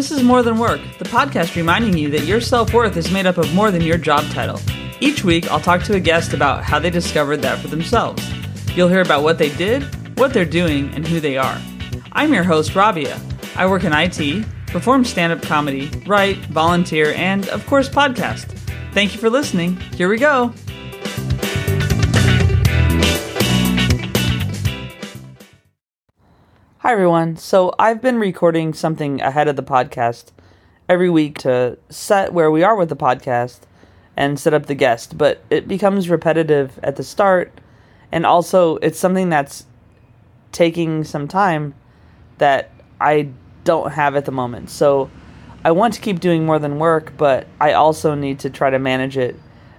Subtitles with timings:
[0.00, 3.26] This is More Than Work, the podcast reminding you that your self worth is made
[3.26, 4.58] up of more than your job title.
[4.98, 8.26] Each week, I'll talk to a guest about how they discovered that for themselves.
[8.74, 9.82] You'll hear about what they did,
[10.18, 11.60] what they're doing, and who they are.
[12.12, 13.20] I'm your host, Rabia.
[13.56, 18.46] I work in IT, perform stand up comedy, write, volunteer, and, of course, podcast.
[18.94, 19.76] Thank you for listening.
[19.98, 20.54] Here we go.
[26.90, 27.36] Hi, everyone.
[27.36, 30.32] So, I've been recording something ahead of the podcast
[30.88, 33.60] every week to set where we are with the podcast
[34.16, 37.60] and set up the guest, but it becomes repetitive at the start.
[38.10, 39.66] And also, it's something that's
[40.50, 41.76] taking some time
[42.38, 43.28] that I
[43.62, 44.68] don't have at the moment.
[44.68, 45.12] So,
[45.64, 48.80] I want to keep doing more than work, but I also need to try to
[48.80, 49.36] manage it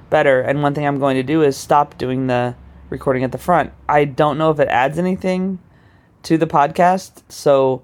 [0.09, 0.39] better.
[0.39, 2.55] And one thing I'm going to do is stop doing the
[2.89, 3.73] recording at the front.
[3.89, 5.59] I don't know if it adds anything
[6.23, 7.21] to the podcast.
[7.29, 7.83] So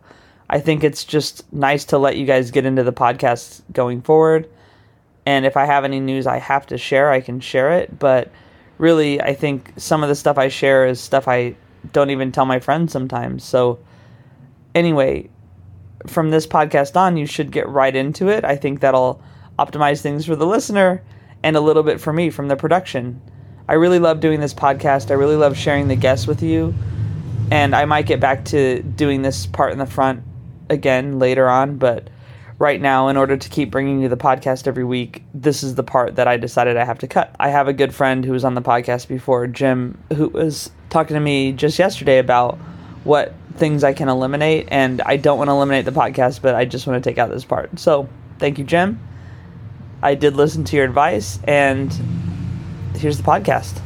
[0.49, 4.49] I think it's just nice to let you guys get into the podcast going forward.
[5.25, 7.99] And if I have any news I have to share, I can share it.
[7.99, 8.31] But
[8.77, 11.55] really, I think some of the stuff I share is stuff I
[11.91, 13.43] don't even tell my friends sometimes.
[13.43, 13.79] So,
[14.73, 15.29] anyway,
[16.05, 18.45] from this podcast on, you should get right into it.
[18.45, 19.21] I think that'll
[19.59, 21.03] optimize things for the listener
[21.43, 23.21] and a little bit for me from the production.
[23.67, 25.11] I really love doing this podcast.
[25.11, 26.73] I really love sharing the guests with you
[27.51, 30.23] and I might get back to doing this part in the front
[30.69, 32.09] again later on, but
[32.59, 35.83] right now, in order to keep bringing you the podcast every week, this is the
[35.83, 37.35] part that I decided I have to cut.
[37.39, 41.13] I have a good friend who was on the podcast before, Jim, who was talking
[41.13, 42.57] to me just yesterday about
[43.03, 46.65] what things I can eliminate, and I don't want to eliminate the podcast, but I
[46.65, 47.79] just want to take out this part.
[47.79, 48.99] So, thank you, Jim.
[50.01, 51.91] I did listen to your advice, and
[52.95, 53.81] here's the podcast.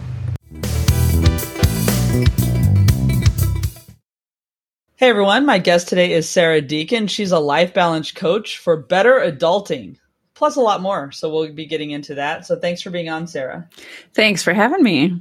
[5.01, 7.07] Hey everyone, my guest today is Sarah Deacon.
[7.07, 9.97] She's a life balance coach for better adulting,
[10.35, 11.11] plus a lot more.
[11.11, 12.45] So we'll be getting into that.
[12.45, 13.67] So thanks for being on, Sarah.
[14.13, 15.19] Thanks for having me.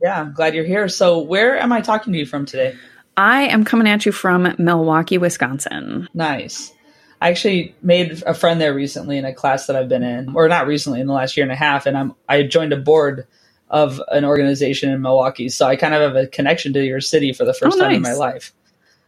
[0.00, 0.88] Yeah, I'm glad you're here.
[0.88, 2.76] So where am I talking to you from today?
[3.16, 6.08] I am coming at you from Milwaukee, Wisconsin.
[6.14, 6.72] Nice.
[7.20, 10.46] I actually made a friend there recently in a class that I've been in, or
[10.46, 13.26] not recently, in the last year and a half, and I'm I joined a board
[13.68, 15.48] of an organization in Milwaukee.
[15.48, 17.88] So I kind of have a connection to your city for the first oh, time
[17.88, 17.96] nice.
[17.96, 18.52] in my life.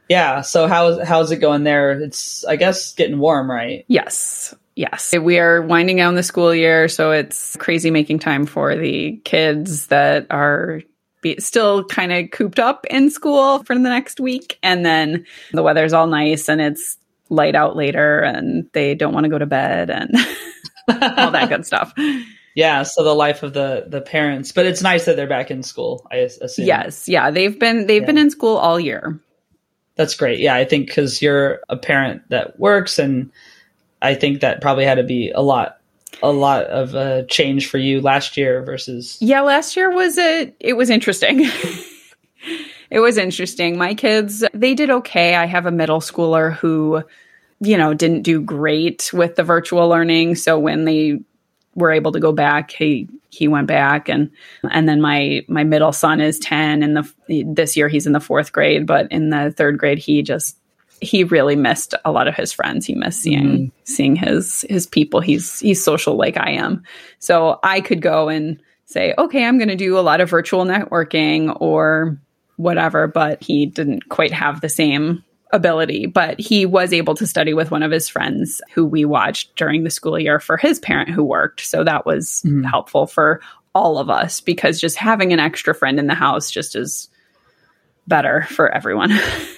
[0.09, 0.41] Yeah.
[0.41, 1.93] So how's how's it going there?
[1.93, 3.85] It's I guess getting warm, right?
[3.89, 4.55] Yes.
[4.75, 5.13] Yes.
[5.17, 9.89] We are winding down the school year, so it's crazy making time for the kids
[9.89, 10.83] that are
[11.21, 14.59] be, still kind of cooped up in school for the next week.
[14.63, 16.97] And then the weather's all nice and it's
[17.29, 20.15] light out later and they don't want to go to bed and
[20.89, 21.93] all that good stuff.
[22.55, 25.63] Yeah, so the life of the the parents, but it's nice that they're back in
[25.63, 26.07] school.
[26.11, 26.67] I assume.
[26.67, 28.07] Yes, yeah, they've been they've yeah.
[28.07, 29.21] been in school all year.
[29.99, 30.39] That's great.
[30.39, 33.33] Yeah, I think because you're a parent that works, and
[34.01, 35.81] I think that probably had to be a lot,
[36.23, 39.19] a lot of a change for you last year versus.
[39.21, 40.55] Yeah, last year was a.
[40.61, 41.41] It was interesting.
[42.91, 43.77] it was interesting.
[43.77, 45.35] My kids, they did okay.
[45.35, 47.03] I have a middle schooler who,
[47.59, 50.37] you know, didn't do great with the virtual learning.
[50.37, 51.19] So when they
[51.75, 54.31] were able to go back, he he went back and
[54.71, 58.19] and then my my middle son is 10 and the this year he's in the
[58.19, 60.57] 4th grade, but in the 3rd grade he just
[61.01, 62.87] he really missed a lot of his friends.
[62.87, 63.73] He missed seeing mm.
[63.85, 65.21] seeing his his people.
[65.21, 66.83] He's he's social like I am.
[67.19, 70.65] So I could go and say, "Okay, I'm going to do a lot of virtual
[70.65, 72.19] networking or
[72.57, 77.55] whatever," but he didn't quite have the same ability, but he was able to study
[77.55, 81.11] with one of his friends who we watched during the school year for his parent
[81.11, 81.61] who worked.
[81.61, 82.65] So that was mm-hmm.
[82.65, 83.41] helpful for
[83.75, 87.09] all of us because just having an extra friend in the house just is
[88.07, 89.11] better for everyone.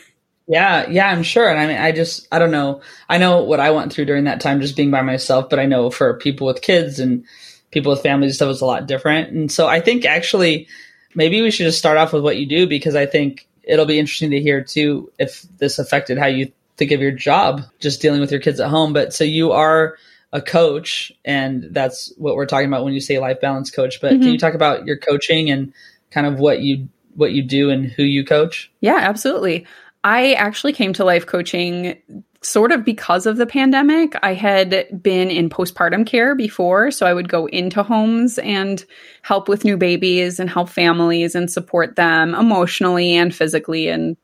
[0.46, 1.48] yeah, yeah, I'm sure.
[1.48, 2.82] And I mean, I just, I don't know.
[3.08, 5.66] I know what I went through during that time just being by myself, but I
[5.66, 7.24] know for people with kids and
[7.70, 9.32] people with families stuff was a lot different.
[9.32, 10.68] And so I think actually
[11.14, 13.98] maybe we should just start off with what you do because I think it'll be
[13.98, 18.20] interesting to hear too if this affected how you think of your job, just dealing
[18.20, 18.92] with your kids at home.
[18.92, 19.96] But so you are
[20.32, 24.00] a coach, and that's what we're talking about when you say life balance coach.
[24.00, 24.22] But mm-hmm.
[24.22, 25.72] can you talk about your coaching and
[26.10, 28.70] kind of what you what you do and who you coach?
[28.80, 29.66] Yeah, absolutely.
[30.02, 34.14] I actually came to life coaching sort of because of the pandemic.
[34.22, 38.84] I had been in postpartum care before, so I would go into homes and
[39.22, 44.16] help with new babies and help families and support them emotionally and physically and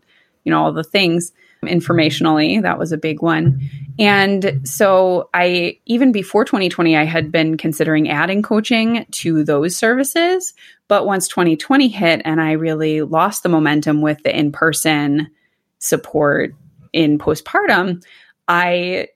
[0.44, 1.32] you know all the things
[1.64, 3.60] informationally that was a big one
[3.98, 10.54] and so i even before 2020 i had been considering adding coaching to those services
[10.86, 15.28] but once 2020 hit and i really lost the momentum with the in-person
[15.78, 16.54] support
[16.92, 18.02] in postpartum,
[18.48, 19.08] I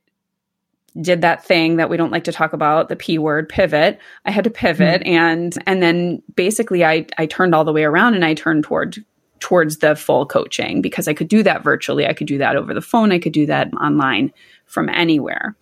[1.01, 3.99] did that thing that we don't like to talk about the p word pivot.
[4.25, 5.15] I had to pivot mm-hmm.
[5.15, 8.97] and and then basically i i turned all the way around and i turned toward
[9.39, 12.07] towards the full coaching because i could do that virtually.
[12.07, 13.13] I could do that over the phone.
[13.13, 14.33] I could do that online
[14.67, 15.57] from anywhere.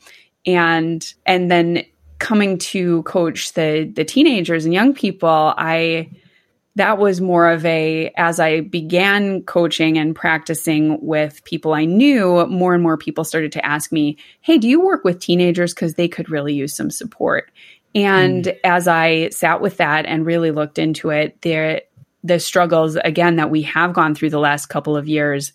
[0.46, 1.84] And and then
[2.18, 6.10] coming to coach the the teenagers and young people i
[6.78, 12.46] that was more of a as i began coaching and practicing with people i knew
[12.46, 15.94] more and more people started to ask me hey do you work with teenagers because
[15.94, 17.50] they could really use some support
[17.94, 18.58] and mm.
[18.64, 21.82] as i sat with that and really looked into it there
[22.24, 25.52] the struggles again that we have gone through the last couple of years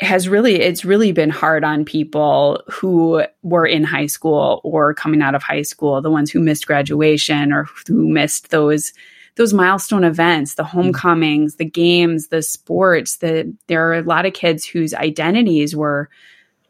[0.00, 5.22] has really it's really been hard on people who were in high school or coming
[5.22, 8.92] out of high school the ones who missed graduation or who missed those
[9.36, 10.76] those milestone events, the mm-hmm.
[10.76, 16.08] homecomings, the games, the sports, the there are a lot of kids whose identities were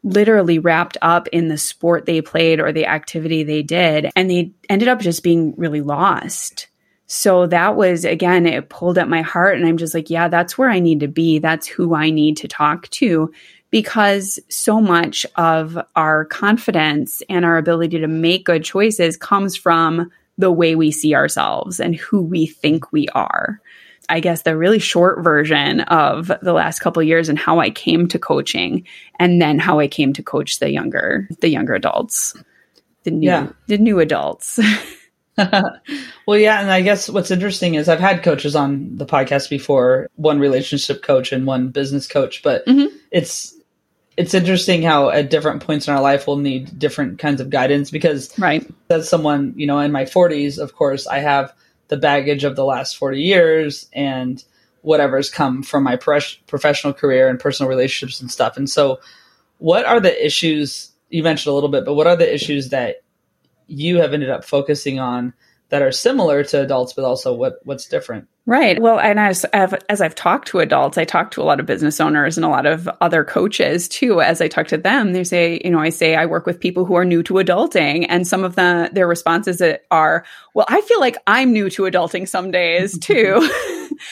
[0.03, 4.53] literally wrapped up in the sport they played or the activity they did and they
[4.69, 6.69] ended up just being really lost.
[7.07, 10.57] So that was again it pulled at my heart and I'm just like yeah that's
[10.57, 13.33] where I need to be that's who I need to talk to
[13.71, 20.11] because so much of our confidence and our ability to make good choices comes from
[20.39, 23.61] the way we see ourselves and who we think we are.
[24.09, 28.09] I guess the really short version of the last couple years and how I came
[28.09, 28.87] to coaching
[29.19, 32.37] and then how I came to coach the younger the younger adults.
[33.05, 33.49] The new yeah.
[33.67, 34.61] the new adults.
[35.37, 40.09] well, yeah, and I guess what's interesting is I've had coaches on the podcast before,
[40.17, 42.95] one relationship coach and one business coach, but mm-hmm.
[43.11, 43.55] it's
[44.17, 47.91] it's interesting how at different points in our life we'll need different kinds of guidance
[47.91, 48.69] because right.
[48.91, 51.53] as someone you know in my 40s of course i have
[51.89, 54.43] the baggage of the last 40 years and
[54.85, 58.59] whatever's come from my professional career and personal relationships and stuff.
[58.59, 59.01] And so
[59.59, 63.03] what are the issues you mentioned a little bit but what are the issues that
[63.67, 65.33] you have ended up focusing on
[65.71, 68.79] that are similar to adults but also what what's different Right.
[68.79, 71.99] Well, and as as I've talked to adults, I talk to a lot of business
[71.99, 74.21] owners and a lot of other coaches too.
[74.21, 76.85] As I talk to them, they say, you know, I say I work with people
[76.85, 81.01] who are new to adulting, and some of the their responses are, "Well, I feel
[81.01, 83.51] like I'm new to adulting some days too."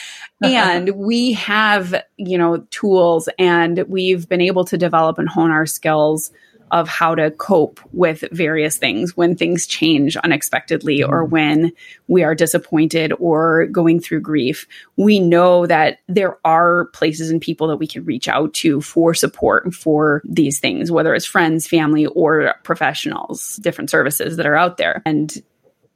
[0.42, 5.66] and we have, you know, tools, and we've been able to develop and hone our
[5.66, 6.30] skills
[6.72, 11.08] of how to cope with various things when things change unexpectedly mm.
[11.08, 11.70] or when
[12.08, 14.66] we are disappointed or going through grief.
[14.96, 19.12] We know that there are places and people that we can reach out to for
[19.14, 24.78] support for these things, whether it's friends, family, or professionals, different services that are out
[24.78, 25.02] there.
[25.04, 25.32] And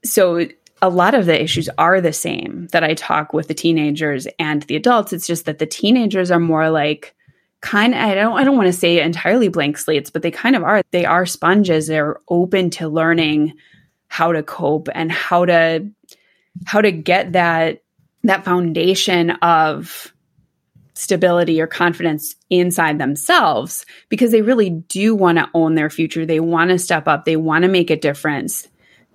[0.05, 0.47] so
[0.83, 4.63] a lot of the issues are the same that I talk with the teenagers and
[4.65, 5.15] the adults.
[5.15, 7.15] It's just that the teenagers are more like,
[7.61, 10.57] kind of I don't I don't want to say entirely blank slates, but they kind
[10.57, 10.83] of are.
[10.91, 11.87] They are sponges.
[11.87, 13.55] They're open to learning
[14.09, 15.89] how to cope and how to
[16.67, 17.83] how to get that
[18.23, 20.13] that foundation of
[20.95, 26.25] stability or confidence inside themselves because they really do want to own their future.
[26.25, 27.25] They want to step up.
[27.25, 28.67] They want to make a difference.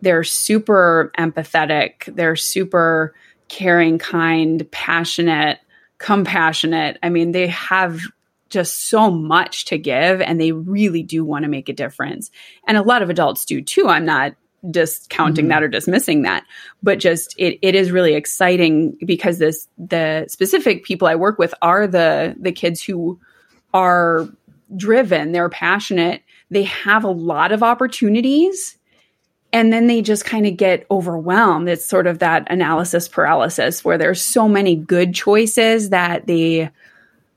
[0.01, 2.13] They're super empathetic.
[2.15, 3.15] They're super
[3.47, 5.59] caring, kind, passionate,
[5.97, 6.99] compassionate.
[7.01, 7.99] I mean, they have
[8.51, 12.29] just so much to give and they really do want to make a difference.
[12.67, 13.87] And a lot of adults do too.
[13.87, 14.35] I'm not
[14.69, 15.49] discounting mm-hmm.
[15.49, 16.45] that or dismissing that,
[16.83, 21.53] but just it, it is really exciting because this the specific people I work with
[21.61, 23.19] are the the kids who
[23.73, 24.27] are
[24.75, 28.77] driven, they're passionate, they have a lot of opportunities
[29.53, 31.67] and then they just kind of get overwhelmed.
[31.67, 36.69] It's sort of that analysis paralysis where there's so many good choices that they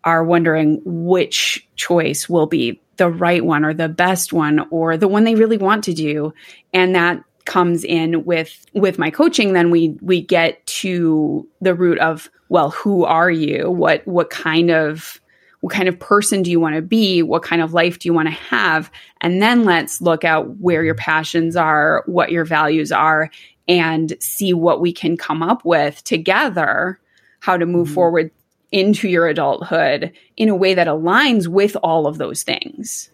[0.04, 5.08] are wondering which choice will be the right one or the best one or the
[5.08, 6.32] one they really want to do.
[6.72, 11.98] And that comes in with with my coaching then we we get to the root
[11.98, 13.70] of well who are you?
[13.70, 15.20] What what kind of
[15.60, 17.22] what kind of person do you want to be?
[17.22, 18.90] What kind of life do you want to have?
[19.22, 23.30] And then let's look at where your passions are what your values are
[23.66, 27.00] and see what we can come up with together
[27.40, 27.94] how to move mm-hmm.
[27.94, 28.30] forward
[28.74, 33.08] into your adulthood in a way that aligns with all of those things.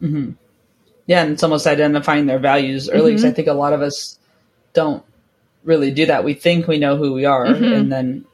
[0.00, 0.30] Mm-hmm.
[1.06, 3.30] Yeah, and it's almost identifying their values early because mm-hmm.
[3.30, 4.20] I think a lot of us
[4.72, 5.02] don't
[5.64, 6.22] really do that.
[6.22, 7.64] We think we know who we are, mm-hmm.
[7.64, 8.24] and then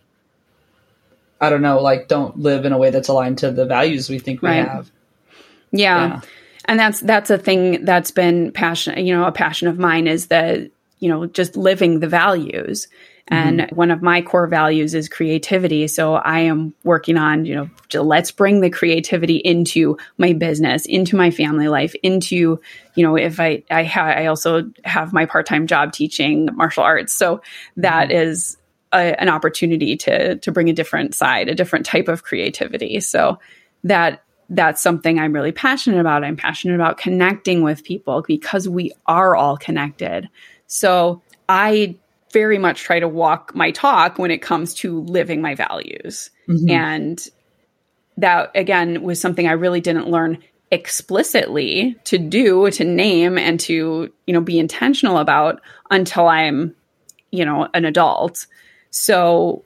[1.41, 4.19] I don't know, like don't live in a way that's aligned to the values we
[4.19, 4.69] think we right.
[4.69, 4.91] have.
[5.73, 6.09] Yeah.
[6.09, 6.21] yeah.
[6.67, 10.27] And that's that's a thing that's been passion, you know, a passion of mine is
[10.27, 12.89] that, you know, just living the values
[13.29, 13.75] And mm-hmm.
[13.75, 15.89] one of my core values is creativity.
[15.89, 21.17] So I am working on, you know, let's bring the creativity into my business, into
[21.17, 22.61] my family life, into,
[22.95, 26.85] you know, if I, I, ha- I also have my part time job teaching martial
[26.85, 27.13] arts.
[27.13, 27.43] So
[27.77, 28.29] that mm-hmm.
[28.29, 28.57] is
[28.93, 33.01] a, an opportunity to, to bring a different side, a different type of creativity.
[33.01, 33.41] So
[33.83, 36.23] that that's something I'm really passionate about.
[36.23, 40.29] I'm passionate about connecting with people because we are all connected.
[40.69, 41.97] So I
[42.33, 46.31] very much try to walk my talk when it comes to living my values.
[46.49, 46.71] Mm-hmm.
[46.71, 47.29] And
[48.19, 50.39] that, again, was something I really didn't learn
[50.71, 56.75] explicitly to do, to name, and to, you know, be intentional about until I'm,
[57.31, 58.47] you know, an adult.
[58.91, 59.63] So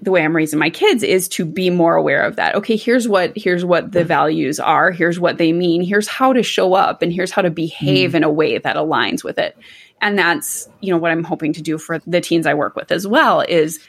[0.00, 2.54] the way I'm raising my kids is to be more aware of that.
[2.56, 6.42] Okay, here's what here's what the values are, here's what they mean, here's how to
[6.42, 8.14] show up and here's how to behave mm.
[8.14, 9.56] in a way that aligns with it.
[10.00, 12.92] And that's, you know, what I'm hoping to do for the teens I work with
[12.92, 13.80] as well is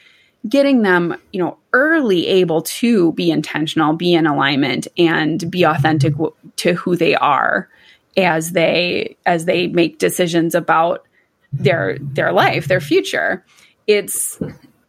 [0.48, 6.12] getting them, you know, early able to be intentional, be in alignment and be authentic
[6.12, 7.68] w- to who they are
[8.16, 11.06] as they as they make decisions about
[11.52, 13.44] their their life, their future.
[13.86, 14.38] It's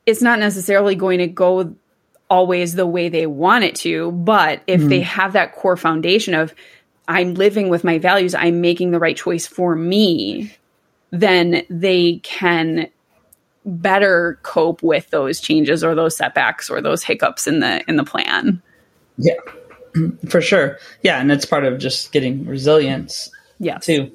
[0.08, 1.76] it's not necessarily going to go
[2.30, 4.90] always the way they want it to, but if mm-hmm.
[4.90, 6.56] they have that core foundation of
[7.08, 10.54] I'm living with my values, I'm making the right choice for me,
[11.12, 12.90] then they can
[13.66, 18.04] better cope with those changes or those setbacks or those hiccups in the in the
[18.04, 18.62] plan.
[19.18, 19.36] Yeah.
[20.30, 20.78] For sure.
[21.02, 23.30] Yeah, and it's part of just getting resilience.
[23.60, 23.78] Yeah.
[23.78, 24.12] Too.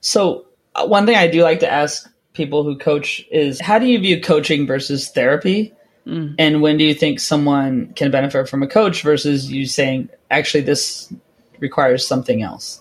[0.00, 3.86] So, uh, one thing I do like to ask people who coach is how do
[3.86, 5.72] you view coaching versus therapy?
[6.06, 6.36] Mm.
[6.38, 10.62] And when do you think someone can benefit from a coach versus you saying, actually,
[10.62, 11.12] this
[11.58, 12.80] requires something else?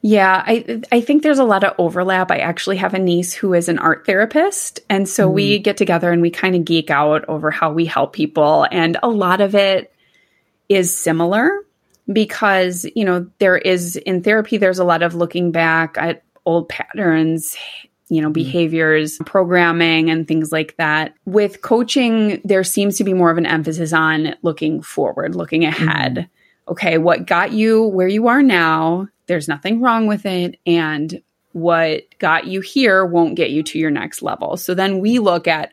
[0.00, 2.30] Yeah, I I think there's a lot of overlap.
[2.30, 5.32] I actually have a niece who is an art therapist, and so mm.
[5.32, 8.98] we get together and we kind of geek out over how we help people, and
[9.02, 9.94] a lot of it
[10.68, 11.48] is similar
[12.12, 16.68] because, you know, there is in therapy there's a lot of looking back at old
[16.68, 17.56] patterns,
[18.08, 18.34] you know, mm-hmm.
[18.34, 19.26] behaviors, mm.
[19.26, 21.14] programming, and things like that.
[21.24, 25.88] With coaching, there seems to be more of an emphasis on looking forward, looking mm-hmm.
[25.88, 26.14] ahead.
[26.14, 26.28] Mm.
[26.66, 29.08] Okay, what got you where you are now?
[29.26, 30.58] There's nothing wrong with it.
[30.66, 34.56] And what got you here won't get you to your next level.
[34.56, 35.72] So then we look at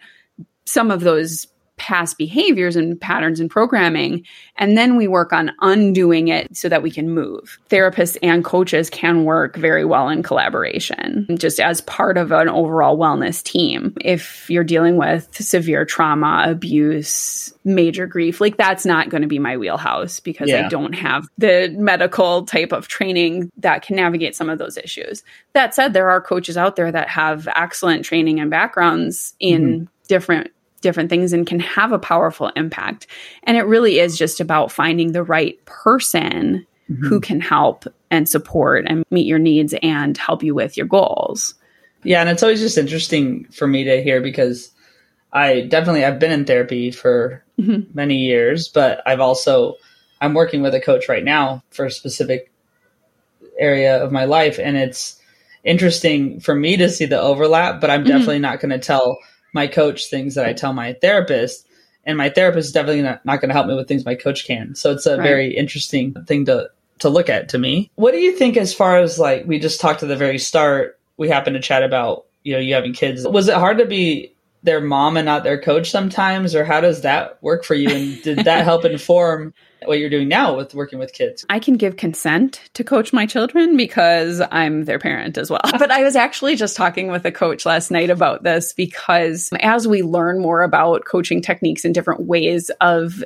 [0.65, 1.47] some of those
[1.81, 4.23] past behaviors and patterns and programming.
[4.57, 7.57] And then we work on undoing it so that we can move.
[7.71, 13.00] Therapists and coaches can work very well in collaboration, just as part of an overall
[13.00, 13.95] wellness team.
[14.00, 19.39] If you're dealing with severe trauma, abuse, major grief, like that's not going to be
[19.39, 20.67] my wheelhouse because yeah.
[20.67, 25.23] I don't have the medical type of training that can navigate some of those issues.
[25.53, 29.83] That said, there are coaches out there that have excellent training and backgrounds in mm-hmm.
[30.07, 33.07] different different things and can have a powerful impact.
[33.43, 37.07] And it really is just about finding the right person mm-hmm.
[37.07, 41.55] who can help and support and meet your needs and help you with your goals.
[42.03, 44.71] Yeah, and it's always just interesting for me to hear because
[45.31, 47.95] I definitely I've been in therapy for mm-hmm.
[47.95, 49.75] many years, but I've also
[50.19, 52.51] I'm working with a coach right now for a specific
[53.57, 55.21] area of my life and it's
[55.63, 58.09] interesting for me to see the overlap, but I'm mm-hmm.
[58.09, 59.17] definitely not going to tell
[59.53, 61.67] my coach things that I tell my therapist,
[62.05, 64.46] and my therapist is definitely not, not going to help me with things my coach
[64.46, 64.75] can.
[64.75, 65.24] So it's a right.
[65.24, 67.91] very interesting thing to to look at to me.
[67.96, 71.00] What do you think as far as like we just talked at the very start?
[71.17, 73.27] We happened to chat about you know you having kids.
[73.27, 77.01] Was it hard to be their mom and not their coach sometimes, or how does
[77.01, 77.89] that work for you?
[77.89, 79.53] And did that help inform
[79.86, 81.46] what you're doing now with working with kids.
[81.50, 85.62] I can give consent to coach my children because I'm their parent as well.
[85.63, 89.88] But I was actually just talking with a coach last night about this because as
[89.88, 93.24] we learn more about coaching techniques and different ways of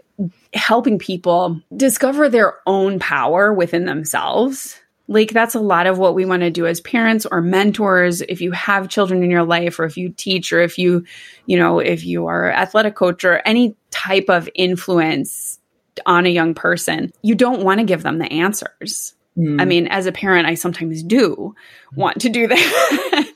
[0.54, 6.26] helping people discover their own power within themselves, like that's a lot of what we
[6.26, 9.84] want to do as parents or mentors if you have children in your life or
[9.84, 11.06] if you teach or if you
[11.46, 15.60] you know if you are athletic coach or any type of influence
[16.06, 19.14] on a young person, you don't want to give them the answers.
[19.38, 19.62] Mm.
[19.62, 21.56] I mean, as a parent, I sometimes do
[21.96, 23.34] want to do that.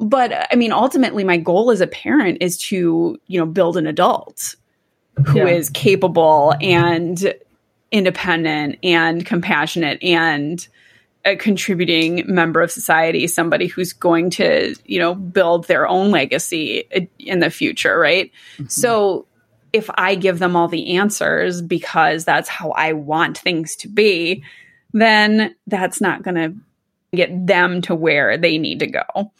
[0.00, 3.86] but I mean, ultimately, my goal as a parent is to, you know, build an
[3.86, 4.56] adult
[5.26, 5.46] who yeah.
[5.46, 7.34] is capable and
[7.92, 10.66] independent and compassionate and
[11.24, 17.08] a contributing member of society, somebody who's going to, you know, build their own legacy
[17.18, 18.30] in the future, right?
[18.54, 18.66] Mm-hmm.
[18.66, 19.26] So
[19.72, 24.44] if I give them all the answers because that's how I want things to be,
[24.92, 26.54] then that's not going to
[27.16, 29.32] get them to where they need to go.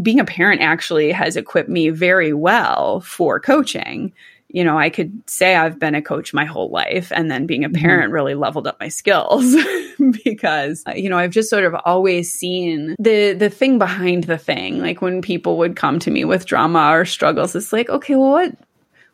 [0.00, 4.12] being a parent actually has equipped me very well for coaching
[4.52, 7.64] you know, I could say I've been a coach my whole life and then being
[7.64, 7.82] a mm-hmm.
[7.82, 9.56] parent really leveled up my skills
[10.24, 14.80] because you know, I've just sort of always seen the the thing behind the thing.
[14.80, 18.30] Like when people would come to me with drama or struggles, it's like, okay, well
[18.30, 18.54] what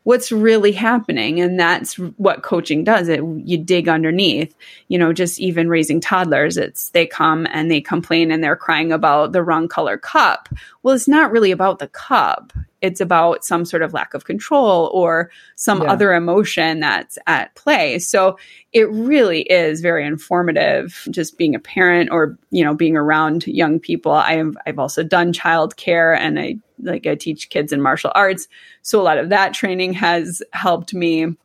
[0.08, 4.54] what's really happening and that's what coaching does it you dig underneath
[4.86, 8.90] you know just even raising toddlers it's they come and they complain and they're crying
[8.90, 10.48] about the wrong color cup
[10.82, 14.90] well it's not really about the cup it's about some sort of lack of control
[14.94, 15.92] or some yeah.
[15.92, 17.98] other emotion that's at play.
[17.98, 18.38] So
[18.72, 23.80] it really is very informative just being a parent or, you know, being around young
[23.80, 24.12] people.
[24.12, 28.48] I've I've also done childcare and I like I teach kids in martial arts.
[28.82, 31.36] So a lot of that training has helped me.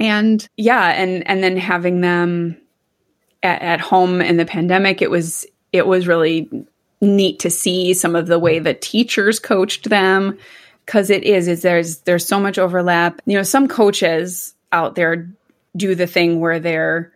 [0.00, 2.58] And yeah, and and then having them
[3.42, 6.50] at, at home in the pandemic, it was it was really
[7.04, 10.38] neat to see some of the way the teachers coached them
[10.84, 15.28] because it is is there's there's so much overlap you know some coaches out there
[15.76, 17.12] do the thing where they're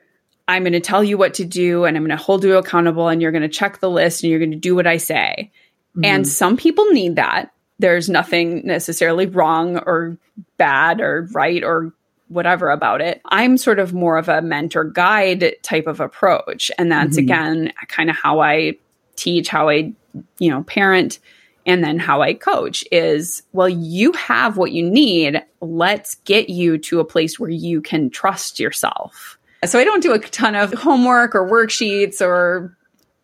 [0.47, 3.09] i'm going to tell you what to do and i'm going to hold you accountable
[3.09, 5.51] and you're going to check the list and you're going to do what i say
[5.91, 6.05] mm-hmm.
[6.05, 10.17] and some people need that there's nothing necessarily wrong or
[10.57, 11.93] bad or right or
[12.29, 13.21] whatever about it.
[13.25, 16.71] I'm sort of more of a mentor guide type of approach.
[16.79, 17.25] And that's mm-hmm.
[17.25, 18.77] again kind of how I
[19.19, 19.93] teach, how I,
[20.39, 21.19] you know, parent,
[21.67, 25.43] and then how I coach is well, you have what you need.
[25.61, 29.39] Let's get you to a place where you can trust yourself.
[29.65, 32.77] So I don't do a ton of homework or worksheets or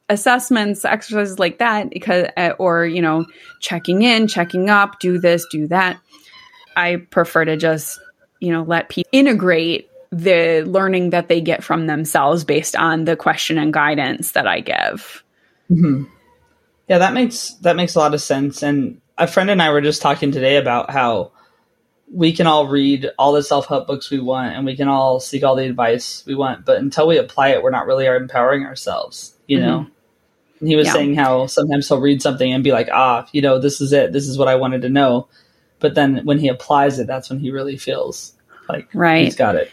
[0.08, 3.24] assessments, exercises like that because, uh, or, you know,
[3.60, 5.98] checking in, checking up, do this, do that.
[6.76, 7.98] I prefer to just,
[8.40, 13.16] you know, let people integrate the learning that they get from themselves based on the
[13.16, 15.23] question and guidance that I give.
[15.70, 16.04] Mm-hmm.
[16.88, 18.62] Yeah, that makes that makes a lot of sense.
[18.62, 21.32] And a friend and I were just talking today about how
[22.12, 25.20] we can all read all the self help books we want, and we can all
[25.20, 28.64] seek all the advice we want, but until we apply it, we're not really empowering
[28.64, 29.34] ourselves.
[29.46, 29.66] You mm-hmm.
[29.66, 29.86] know.
[30.60, 30.92] And he was yeah.
[30.92, 34.12] saying how sometimes he'll read something and be like, ah, you know, this is it.
[34.12, 35.28] This is what I wanted to know.
[35.80, 38.32] But then when he applies it, that's when he really feels
[38.68, 39.24] like right.
[39.24, 39.70] he's got it.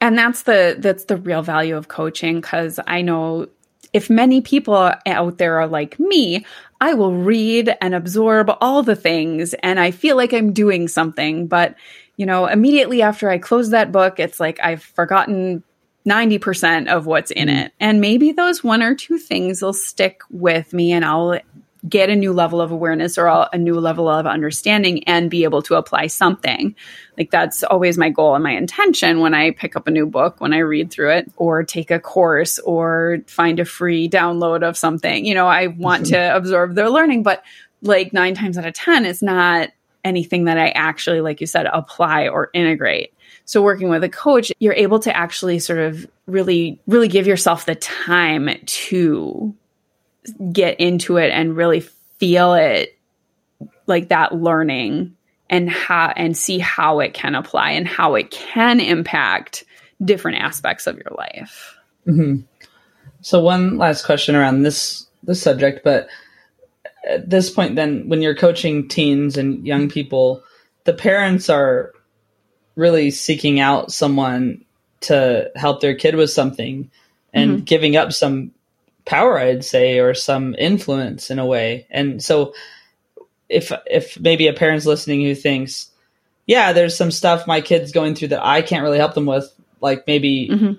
[0.00, 3.48] And that's the that's the real value of coaching because I know
[3.94, 6.44] if many people out there are like me,
[6.80, 11.46] I will read and absorb all the things and I feel like I'm doing something.
[11.46, 11.76] But,
[12.16, 15.62] you know, immediately after I close that book, it's like I've forgotten
[16.06, 17.66] 90% of what's in mm.
[17.66, 17.72] it.
[17.78, 21.38] And maybe those one or two things will stick with me and I'll
[21.88, 25.62] get a new level of awareness or a new level of understanding and be able
[25.62, 26.74] to apply something.
[27.18, 30.40] Like that's always my goal and my intention when I pick up a new book,
[30.40, 34.78] when I read through it or take a course or find a free download of
[34.78, 35.26] something.
[35.26, 36.12] You know, I want mm-hmm.
[36.12, 37.42] to absorb their learning, but
[37.82, 39.68] like 9 times out of 10 it's not
[40.04, 43.12] anything that I actually like you said apply or integrate.
[43.44, 47.66] So working with a coach, you're able to actually sort of really really give yourself
[47.66, 49.54] the time to
[50.52, 52.98] get into it and really feel it
[53.86, 55.16] like that learning
[55.50, 59.64] and how and see how it can apply and how it can impact
[60.02, 61.76] different aspects of your life.
[62.06, 62.42] Mm-hmm.
[63.20, 66.08] So one last question around this this subject, but
[67.08, 70.42] at this point, then when you're coaching teens and young people,
[70.84, 71.92] the parents are
[72.76, 74.64] really seeking out someone
[75.02, 76.90] to help their kid with something
[77.32, 77.64] and mm-hmm.
[77.64, 78.52] giving up some
[79.04, 81.86] power, I'd say, or some influence in a way.
[81.90, 82.54] And so
[83.48, 85.90] if if maybe a parent's listening who thinks,
[86.46, 89.52] yeah, there's some stuff my kid's going through that I can't really help them with,
[89.80, 90.72] like maybe mm-hmm.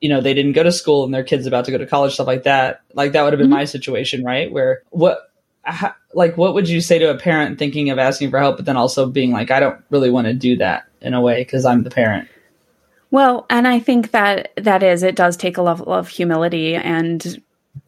[0.00, 2.14] you know, they didn't go to school and their kid's about to go to college,
[2.14, 2.82] stuff like that.
[2.94, 3.58] Like that would have been mm-hmm.
[3.58, 4.50] my situation, right?
[4.50, 5.30] Where what
[5.62, 8.66] how, like what would you say to a parent thinking of asking for help but
[8.66, 11.64] then also being like I don't really want to do that in a way because
[11.64, 12.28] I'm the parent.
[13.10, 17.40] Well, and I think that that is it does take a level of humility and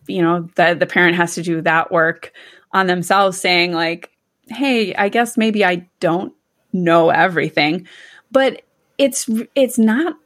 [0.09, 2.33] you know the the parent has to do that work
[2.73, 4.11] on themselves saying like
[4.49, 6.33] hey i guess maybe i don't
[6.77, 7.87] know everything.
[8.31, 8.63] But
[8.99, 10.17] it's it's not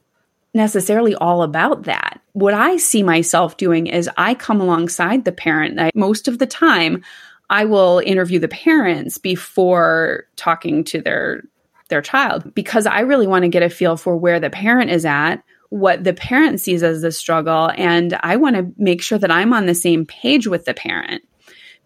[0.52, 2.20] necessarily all about that.
[2.32, 5.80] What i see myself doing is i come alongside the parent.
[5.80, 7.02] I, most of the time
[7.48, 11.42] i will interview the parents before talking to their
[11.88, 15.04] their child because i really want to get a feel for where the parent is
[15.04, 17.70] at what the parent sees as the struggle.
[17.76, 21.22] And I want to make sure that I'm on the same page with the parent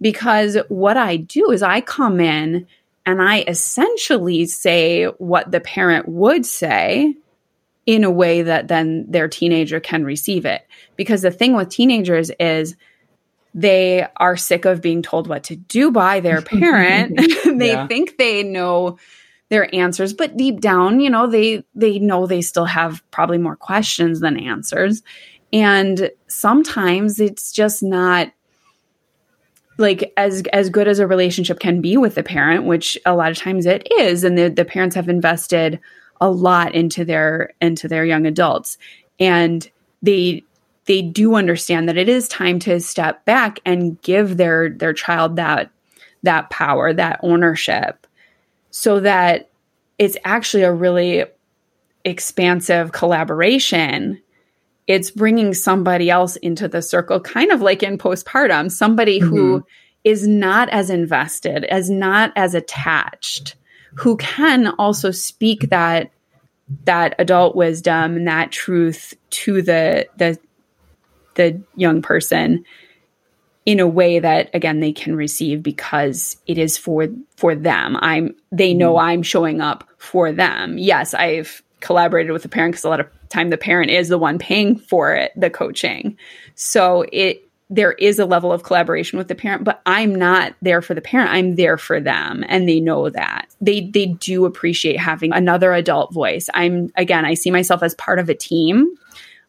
[0.00, 2.66] because what I do is I come in
[3.06, 7.14] and I essentially say what the parent would say
[7.86, 10.66] in a way that then their teenager can receive it.
[10.96, 12.76] Because the thing with teenagers is
[13.52, 17.16] they are sick of being told what to do by their parent.
[17.44, 17.86] they yeah.
[17.86, 18.98] think they know
[19.54, 23.54] their answers, but deep down, you know, they they know they still have probably more
[23.54, 25.00] questions than answers.
[25.52, 28.32] And sometimes it's just not
[29.78, 33.30] like as as good as a relationship can be with the parent, which a lot
[33.30, 35.78] of times it is, and the, the parents have invested
[36.20, 38.76] a lot into their into their young adults.
[39.20, 39.70] And
[40.02, 40.42] they
[40.86, 45.36] they do understand that it is time to step back and give their their child
[45.36, 45.70] that
[46.24, 48.04] that power, that ownership
[48.76, 49.50] so that
[49.98, 51.24] it's actually a really
[52.04, 54.20] expansive collaboration.
[54.88, 59.28] It's bringing somebody else into the circle, kind of like in postpartum, somebody mm-hmm.
[59.28, 59.66] who
[60.02, 63.54] is not as invested, as not as attached,
[63.94, 66.10] who can also speak that
[66.84, 70.36] that adult wisdom and that truth to the the
[71.36, 72.64] the young person
[73.66, 77.96] in a way that again they can receive because it is for for them.
[78.00, 79.06] I'm they know mm-hmm.
[79.06, 80.78] i'm showing up for them.
[80.78, 84.18] Yes i've collaborated with the parent because a lot of time the parent is the
[84.18, 86.16] one paying for it the coaching.
[86.54, 90.82] So it there is a level of collaboration with the parent but i'm not there
[90.82, 91.30] for the parent.
[91.30, 93.46] I'm there for them and they know that.
[93.62, 96.50] They they do appreciate having another adult voice.
[96.52, 98.94] I'm again i see myself as part of a team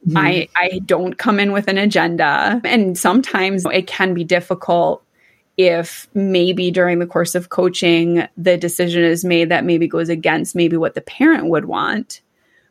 [0.07, 0.17] Mm-hmm.
[0.17, 2.61] I, I don't come in with an agenda.
[2.63, 5.03] And sometimes it can be difficult
[5.57, 10.55] if maybe during the course of coaching, the decision is made that maybe goes against
[10.55, 12.21] maybe what the parent would want.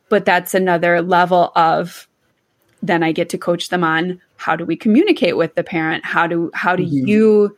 [0.09, 2.07] But that's another level of
[2.83, 6.05] then I get to coach them on how do we communicate with the parent?
[6.05, 7.09] How do how do mm-hmm.
[7.09, 7.57] you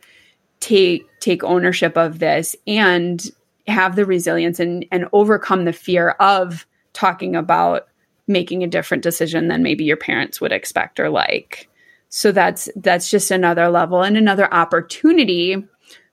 [0.61, 3.23] take take ownership of this and
[3.67, 7.87] have the resilience and and overcome the fear of talking about
[8.27, 11.69] making a different decision than maybe your parents would expect or like.
[12.09, 15.63] So that's that's just another level and another opportunity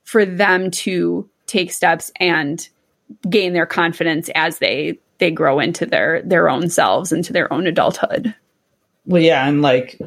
[0.03, 2.68] for them to take steps and
[3.29, 7.66] gain their confidence as they they grow into their their own selves into their own
[7.66, 8.35] adulthood.
[9.07, 10.00] Well, yeah, and like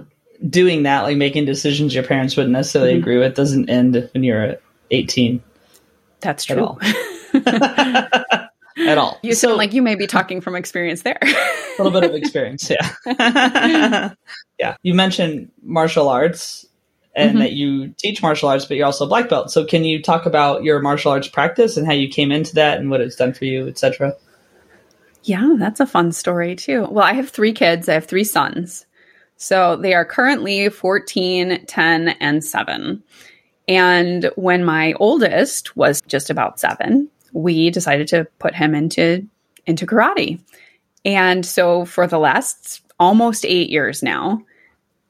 [0.49, 3.01] doing that, like making decisions your parents wouldn't necessarily mm-hmm.
[3.01, 4.57] agree with, doesn't end when you're
[4.91, 5.41] 18.
[6.19, 6.77] That's true.
[8.77, 9.19] at all.
[9.23, 11.19] You so, sound like you may be talking from experience there.
[11.21, 14.13] a little bit of experience, yeah.
[14.59, 14.77] yeah.
[14.83, 16.65] You mentioned martial arts
[17.15, 17.39] and mm-hmm.
[17.39, 19.51] that you teach martial arts, but you're also a black belt.
[19.51, 22.79] So can you talk about your martial arts practice and how you came into that
[22.79, 24.13] and what it's done for you, etc.?
[25.23, 26.87] Yeah, that's a fun story too.
[26.89, 27.89] Well, I have three kids.
[27.89, 28.85] I have three sons.
[29.35, 33.03] So they are currently 14, 10, and 7.
[33.67, 39.27] And when my oldest was just about 7, we decided to put him into
[39.65, 40.39] into karate.
[41.05, 44.41] And so for the last almost 8 years now,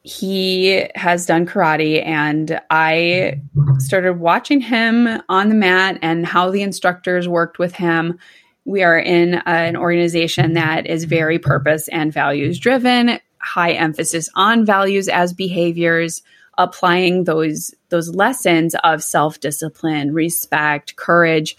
[0.03, 3.41] he has done karate and I
[3.80, 8.17] started watching him on the mat and how the instructors worked with him.
[8.65, 14.65] We are in an organization that is very purpose and values driven, high emphasis on
[14.65, 16.21] values as behaviors,
[16.58, 21.56] applying those those lessons of self-discipline, respect, courage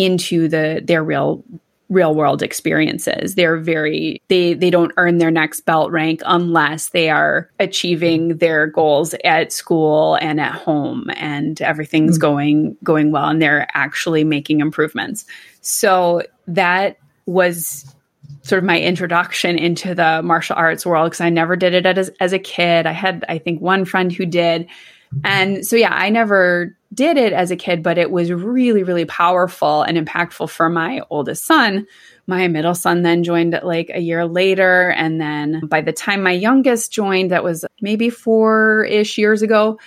[0.00, 1.44] into the their real
[1.88, 3.34] real world experiences.
[3.34, 8.66] They're very they they don't earn their next belt rank unless they are achieving their
[8.66, 12.20] goals at school and at home and everything's mm-hmm.
[12.20, 15.26] going going well and they're actually making improvements.
[15.60, 17.92] So that was
[18.42, 22.08] sort of my introduction into the martial arts world because I never did it as,
[22.20, 22.86] as a kid.
[22.86, 24.68] I had I think one friend who did
[25.24, 29.04] and so, yeah, I never did it as a kid, but it was really, really
[29.04, 31.86] powerful and impactful for my oldest son.
[32.26, 34.90] My middle son then joined like a year later.
[34.90, 39.78] And then by the time my youngest joined, that was maybe four ish years ago,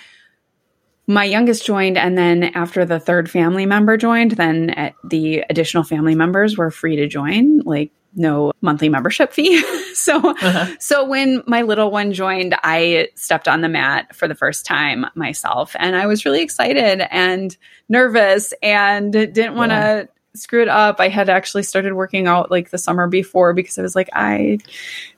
[1.06, 1.98] my youngest joined.
[1.98, 6.70] And then after the third family member joined, then eh, the additional family members were
[6.70, 7.60] free to join.
[7.60, 9.62] Like no monthly membership fee.
[9.94, 10.76] so uh-huh.
[10.78, 15.06] so when my little one joined, I stepped on the mat for the first time
[15.14, 17.56] myself and I was really excited and
[17.88, 20.04] nervous and didn't want to yeah.
[20.34, 21.00] screw it up.
[21.00, 24.58] I had actually started working out like the summer before because I was like I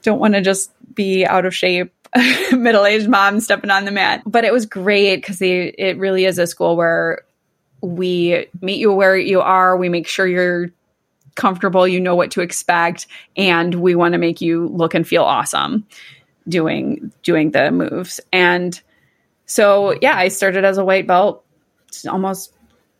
[0.02, 1.92] don't want to just be out of shape
[2.52, 4.22] middle-aged mom stepping on the mat.
[4.26, 7.22] But it was great cuz it really is a school where
[7.80, 9.76] we meet you where you are.
[9.76, 10.70] We make sure you're
[11.34, 15.22] comfortable, you know what to expect, and we want to make you look and feel
[15.22, 15.86] awesome
[16.48, 18.20] doing doing the moves.
[18.32, 18.80] And
[19.46, 21.44] so yeah, I started as a white belt
[22.08, 22.52] almost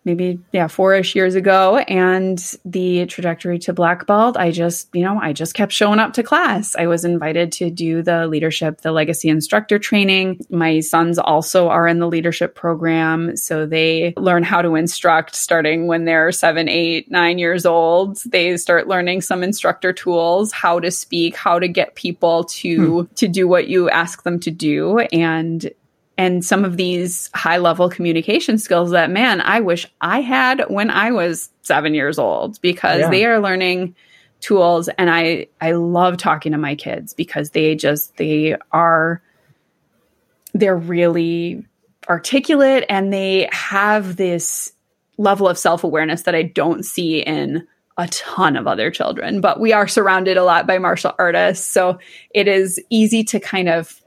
[0.07, 5.19] maybe yeah four-ish years ago and the trajectory to black belt i just you know
[5.21, 6.75] i just kept showing up to class.
[6.77, 10.40] I was invited to do the leadership the legacy instructor training.
[10.51, 15.87] My sons also are in the leadership program so they learn how to instruct starting
[15.87, 18.19] when they're seven eight nine years old.
[18.25, 23.14] They start learning some instructor tools how to speak how to get people to hmm.
[23.14, 25.71] to do what you ask them to do and
[26.19, 30.91] and some of these high level communication skills that man i wish i had when
[30.91, 33.11] i was seven years old because yeah.
[33.11, 33.95] they are learning
[34.41, 39.23] tools and i i love talking to my kids because they just they are
[40.55, 41.65] they're really
[42.09, 44.73] articulate and they have this
[45.19, 47.67] level of self-awareness that i don't see in
[47.99, 51.99] a ton of other children but we are surrounded a lot by martial artists so
[52.31, 54.03] it is easy to kind of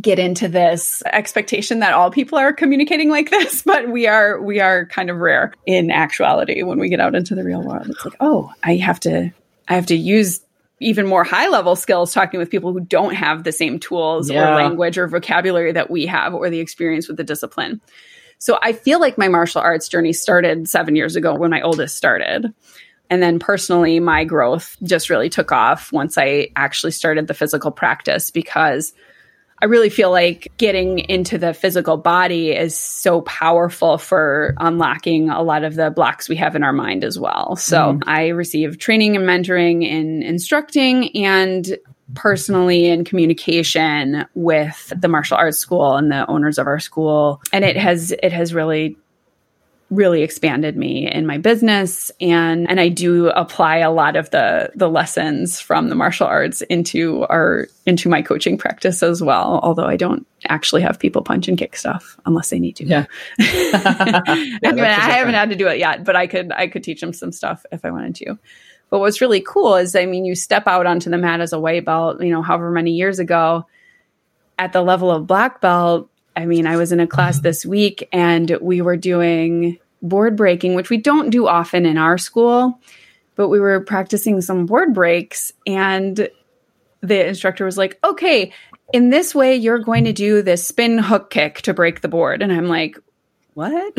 [0.00, 4.60] get into this expectation that all people are communicating like this, but we are we
[4.60, 7.88] are kind of rare in actuality when we get out into the real world.
[7.88, 9.32] It's like, oh, I have to
[9.68, 10.40] I have to use
[10.80, 14.52] even more high level skills talking with people who don't have the same tools yeah.
[14.52, 17.80] or language or vocabulary that we have or the experience with the discipline.
[18.38, 21.96] So I feel like my martial arts journey started 7 years ago when my oldest
[21.96, 22.52] started.
[23.08, 27.70] And then personally, my growth just really took off once I actually started the physical
[27.70, 28.92] practice because
[29.64, 35.40] I really feel like getting into the physical body is so powerful for unlocking a
[35.40, 37.56] lot of the blocks we have in our mind as well.
[37.56, 38.02] So mm.
[38.06, 41.78] I receive training and mentoring in instructing and
[42.12, 47.64] personally in communication with the martial arts school and the owners of our school and
[47.64, 48.98] it has it has really
[49.94, 52.10] really expanded me in my business.
[52.20, 56.62] And and I do apply a lot of the the lessons from the martial arts
[56.62, 61.48] into our into my coaching practice as well although I don't actually have people punch
[61.48, 62.84] and kick stuff unless they need to.
[62.84, 63.06] Yeah,
[63.38, 66.84] yeah I, mean, I haven't had to do it yet but I could I could
[66.84, 68.38] teach them some stuff if I wanted to.
[68.90, 71.60] But what's really cool is I mean you step out onto the mat as a
[71.60, 73.66] white belt you know however many years ago
[74.58, 78.08] at the level of black belt I mean, I was in a class this week
[78.12, 82.78] and we were doing board breaking, which we don't do often in our school,
[83.34, 86.28] but we were practicing some board breaks and
[87.00, 88.52] the instructor was like, okay,
[88.92, 92.42] in this way, you're going to do this spin hook kick to break the board.
[92.42, 92.98] And I'm like,
[93.54, 93.94] what?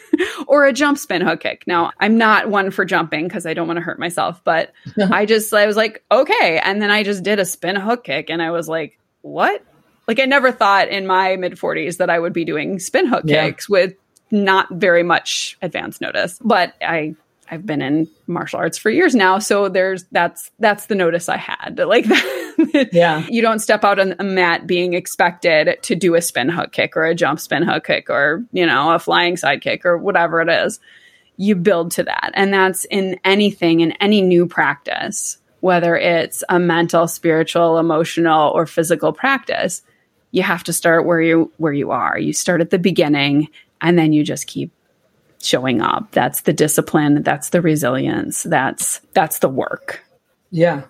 [0.46, 1.64] or a jump spin hook kick.
[1.66, 4.72] Now, I'm not one for jumping because I don't want to hurt myself, but
[5.10, 6.60] I just, I was like, okay.
[6.62, 9.64] And then I just did a spin hook kick and I was like, what?
[10.06, 13.24] Like, I never thought in my mid 40s that I would be doing spin hook
[13.26, 13.46] yeah.
[13.46, 13.94] kicks with
[14.30, 16.38] not very much advance notice.
[16.42, 17.14] But I
[17.50, 21.36] I've been in martial arts for years now, so there's that's that's the notice I
[21.36, 21.80] had.
[21.90, 26.22] Like that, yeah, you don't step out on a mat being expected to do a
[26.22, 29.60] spin hook kick or a jump spin hook kick or you know a flying side
[29.60, 30.78] kick or whatever it is.
[31.36, 36.60] You build to that, and that's in anything in any new practice, whether it's a
[36.60, 39.82] mental, spiritual, emotional, or physical practice.
[40.30, 42.16] You have to start where you where you are.
[42.18, 43.48] You start at the beginning
[43.80, 44.72] and then you just keep
[45.42, 46.10] showing up.
[46.12, 47.22] That's the discipline.
[47.22, 48.42] That's the resilience.
[48.44, 50.02] That's that's the work.
[50.50, 50.82] Yeah.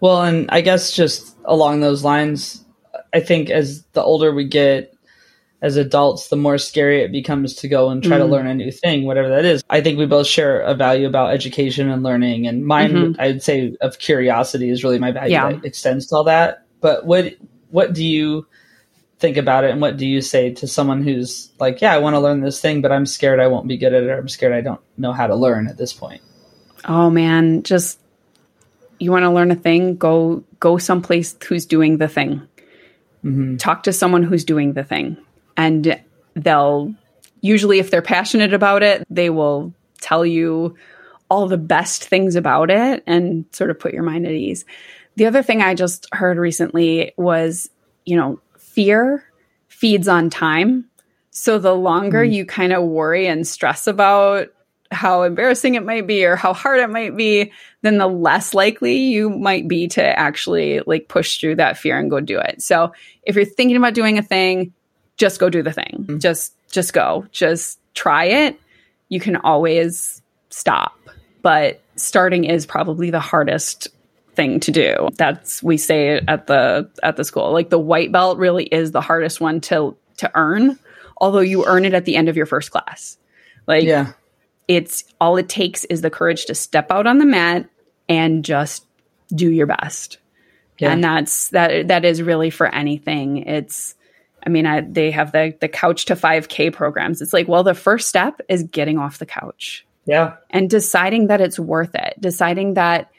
[0.00, 2.64] Well and i guess just along those lines
[3.12, 4.94] i think as the older we get
[5.60, 8.20] as adults the more scary it becomes to go and try mm.
[8.20, 9.64] to learn a new thing whatever that is.
[9.68, 12.46] I think we both share a value about education and learning.
[12.46, 13.20] And mine mm-hmm.
[13.20, 15.52] i'd say of curiosity is really my value yeah.
[15.52, 16.64] that extends to all that.
[16.80, 17.34] But what
[17.70, 18.46] what do you
[19.18, 22.14] think about it and what do you say to someone who's like yeah i want
[22.14, 24.28] to learn this thing but i'm scared i won't be good at it or i'm
[24.28, 26.22] scared i don't know how to learn at this point.
[26.84, 27.98] Oh man just
[29.00, 32.46] you want to learn a thing go go someplace who's doing the thing.
[33.24, 33.56] Mm-hmm.
[33.56, 35.16] talk to someone who's doing the thing
[35.56, 36.00] and
[36.34, 36.94] they'll
[37.40, 40.76] usually if they're passionate about it they will tell you
[41.28, 44.64] all the best things about it and sort of put your mind at ease.
[45.16, 47.68] The other thing i just heard recently was
[48.04, 48.40] you know
[48.78, 49.24] fear
[49.66, 50.84] feeds on time.
[51.30, 52.32] So the longer mm.
[52.32, 54.50] you kind of worry and stress about
[54.92, 57.50] how embarrassing it might be or how hard it might be,
[57.82, 62.08] then the less likely you might be to actually like push through that fear and
[62.08, 62.62] go do it.
[62.62, 62.92] So
[63.24, 64.72] if you're thinking about doing a thing,
[65.16, 66.06] just go do the thing.
[66.08, 66.20] Mm.
[66.20, 67.26] Just just go.
[67.32, 68.60] Just try it.
[69.08, 70.96] You can always stop.
[71.42, 73.88] But starting is probably the hardest
[74.38, 75.08] thing to do.
[75.16, 77.52] That's we say at the at the school.
[77.52, 80.78] Like the white belt really is the hardest one to to earn,
[81.18, 83.18] although you earn it at the end of your first class.
[83.66, 84.12] Like yeah.
[84.68, 87.68] it's all it takes is the courage to step out on the mat
[88.08, 88.86] and just
[89.34, 90.18] do your best.
[90.78, 90.92] Yeah.
[90.92, 93.38] And that's that that is really for anything.
[93.38, 93.96] It's
[94.46, 97.20] I mean, I, they have the the couch to 5K programs.
[97.20, 99.84] It's like, well, the first step is getting off the couch.
[100.06, 100.36] Yeah.
[100.48, 103.10] And deciding that it's worth it, deciding that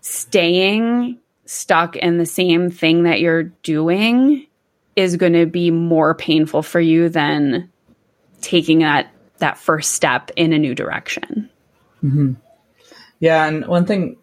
[0.00, 4.46] staying stuck in the same thing that you're doing
[4.96, 7.70] is going to be more painful for you than
[8.40, 11.48] taking that that first step in a new direction.
[12.02, 12.34] Mm-hmm.
[13.18, 14.16] Yeah, and one thing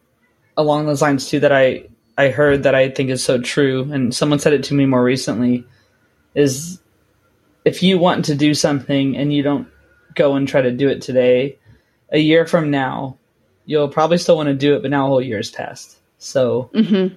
[0.55, 1.87] along those lines too that I
[2.17, 5.03] I heard that I think is so true, and someone said it to me more
[5.03, 5.65] recently,
[6.33, 6.81] is
[7.65, 9.67] if you want to do something and you don't
[10.15, 11.59] go and try to do it today,
[12.09, 13.17] a year from now,
[13.67, 15.97] you'll probably still want to do it, but now a whole year has passed.
[16.17, 17.13] So mm-hmm.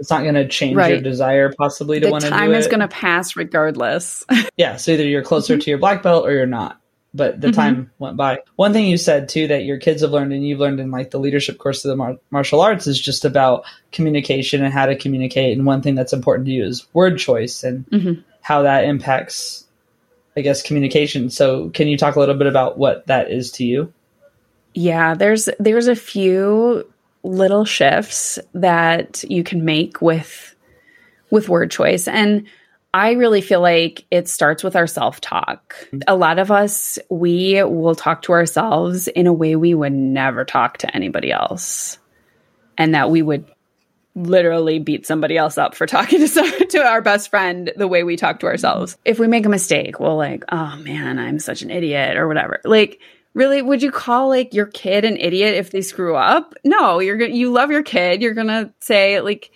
[0.00, 0.90] it's not going to change right.
[0.90, 2.38] your desire possibly to want to do it.
[2.38, 4.24] time is going to pass regardless.
[4.56, 4.76] yeah.
[4.76, 5.60] So either you're closer mm-hmm.
[5.60, 6.80] to your black belt or you're not
[7.12, 7.56] but the mm-hmm.
[7.56, 8.38] time went by.
[8.56, 11.10] One thing you said too that your kids have learned and you've learned in like
[11.10, 14.96] the leadership course of the mar- martial arts is just about communication and how to
[14.96, 15.56] communicate.
[15.56, 18.20] And one thing that's important to you is word choice and mm-hmm.
[18.42, 19.66] how that impacts,
[20.36, 21.30] I guess, communication.
[21.30, 23.92] So can you talk a little bit about what that is to you?
[24.74, 26.90] Yeah, there's there's a few
[27.22, 30.54] little shifts that you can make with
[31.30, 32.46] with word choice and
[32.92, 35.74] I really feel like it starts with our self talk.
[35.86, 36.00] Mm-hmm.
[36.08, 40.44] A lot of us, we will talk to ourselves in a way we would never
[40.44, 41.98] talk to anybody else.
[42.76, 43.44] And that we would
[44.16, 48.02] literally beat somebody else up for talking to, some, to our best friend the way
[48.02, 48.94] we talk to ourselves.
[48.94, 49.02] Mm-hmm.
[49.04, 52.60] If we make a mistake, we'll like, oh man, I'm such an idiot or whatever.
[52.64, 53.00] Like,
[53.34, 56.54] really, would you call like your kid an idiot if they screw up?
[56.64, 58.22] No, you're gonna, you love your kid.
[58.22, 59.50] You're gonna say, like,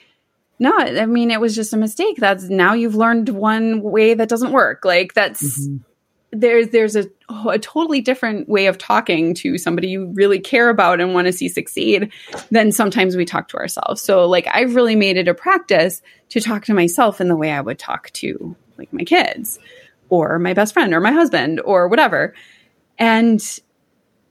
[0.59, 2.17] no, I mean it was just a mistake.
[2.19, 4.85] That's now you've learned one way that doesn't work.
[4.85, 5.77] Like that's mm-hmm.
[6.33, 7.07] there's there's a
[7.49, 11.33] a totally different way of talking to somebody you really care about and want to
[11.33, 12.13] see succeed
[12.51, 14.01] than sometimes we talk to ourselves.
[14.01, 17.51] So like I've really made it a practice to talk to myself in the way
[17.51, 19.59] I would talk to like my kids
[20.09, 22.35] or my best friend or my husband or whatever.
[22.99, 23.43] And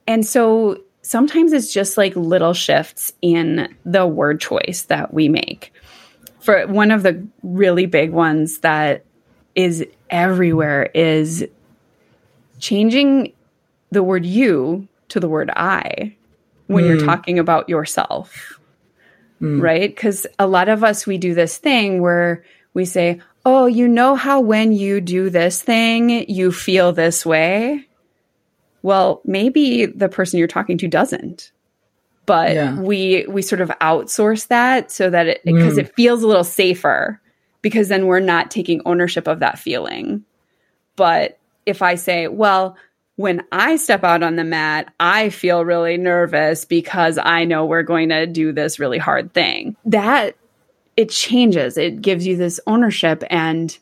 [0.07, 5.73] and so sometimes it's just like little shifts in the word choice that we make
[6.43, 9.05] for one of the really big ones that
[9.55, 11.47] is everywhere is
[12.59, 13.31] changing
[13.91, 16.15] the word you to the word I
[16.67, 16.87] when mm.
[16.87, 17.05] you're hmm.
[17.05, 18.59] talking about yourself.
[19.41, 19.61] Mm.
[19.61, 19.89] Right?
[19.89, 24.15] Because a lot of us, we do this thing where we say, Oh, you know
[24.15, 27.85] how when you do this thing, you feel this way?
[28.83, 31.51] Well, maybe the person you're talking to doesn't
[32.25, 32.79] but yeah.
[32.79, 35.79] we we sort of outsource that so that it because mm.
[35.79, 37.19] it feels a little safer
[37.61, 40.23] because then we're not taking ownership of that feeling
[40.95, 42.77] but if i say well
[43.15, 47.83] when i step out on the mat i feel really nervous because i know we're
[47.83, 50.35] going to do this really hard thing that
[50.95, 53.77] it changes it gives you this ownership and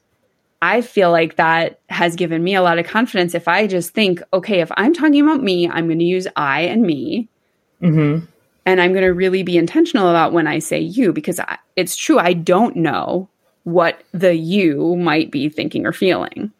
[0.61, 3.33] I feel like that has given me a lot of confidence.
[3.33, 6.61] If I just think, okay, if I'm talking about me, I'm going to use I
[6.61, 7.29] and me.
[7.81, 8.25] Mm-hmm.
[8.65, 11.95] And I'm going to really be intentional about when I say you because I, it's
[11.95, 12.19] true.
[12.19, 13.27] I don't know
[13.63, 16.51] what the you might be thinking or feeling.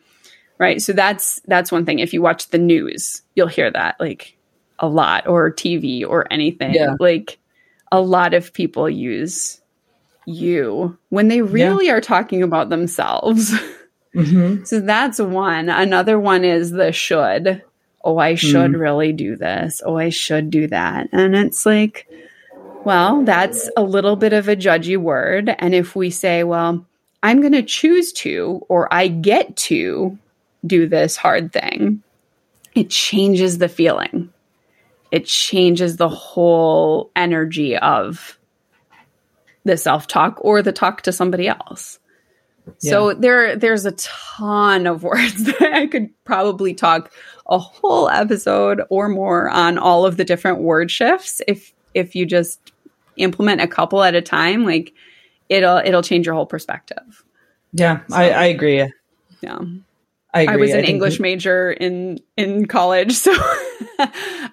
[0.57, 0.81] Right.
[0.81, 1.99] So that's, that's one thing.
[1.99, 4.35] If you watch the news, you'll hear that like
[4.79, 6.73] a lot or TV or anything.
[6.73, 6.95] Yeah.
[6.99, 7.37] Like
[7.91, 9.61] a lot of people use
[10.25, 11.93] you when they really yeah.
[11.93, 13.53] are talking about themselves.
[14.15, 14.65] Mm-hmm.
[14.65, 15.69] so that's one.
[15.69, 17.63] Another one is the should
[18.03, 18.79] oh, I should mm.
[18.79, 19.81] really do this.
[19.85, 21.09] Oh, I should do that.
[21.11, 22.07] And it's like,
[22.83, 25.53] well, that's a little bit of a judgy word.
[25.59, 26.85] And if we say, well,
[27.23, 30.17] I'm going to choose to, or I get to
[30.65, 32.01] do this hard thing,
[32.73, 34.31] it changes the feeling.
[35.11, 38.39] It changes the whole energy of
[39.63, 41.99] the self talk or the talk to somebody else.
[42.81, 42.91] Yeah.
[42.91, 47.11] So there there's a ton of words that I could probably talk
[47.47, 52.25] a whole episode or more on all of the different word shifts if if you
[52.25, 52.71] just
[53.17, 54.93] implement a couple at a time like
[55.49, 57.23] it'll it'll change your whole perspective.
[57.73, 58.91] Yeah, so, I, I agree.
[59.41, 59.59] Yeah.
[60.33, 63.33] I, I, was an I English major in in college, so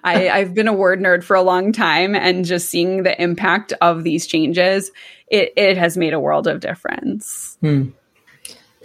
[0.03, 3.71] I, I've been a word nerd for a long time, and just seeing the impact
[3.81, 4.91] of these changes,
[5.29, 7.57] it it has made a world of difference.
[7.61, 7.89] Hmm.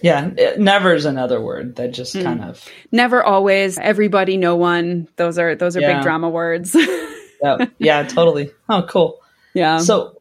[0.05, 2.25] Yeah, never is another word that just mm.
[2.25, 5.95] kind of never always everybody no one those are those are yeah.
[5.95, 6.75] big drama words.
[7.43, 8.51] yeah, yeah, totally.
[8.69, 9.23] Oh, cool.
[9.55, 9.79] Yeah.
[9.79, 10.21] So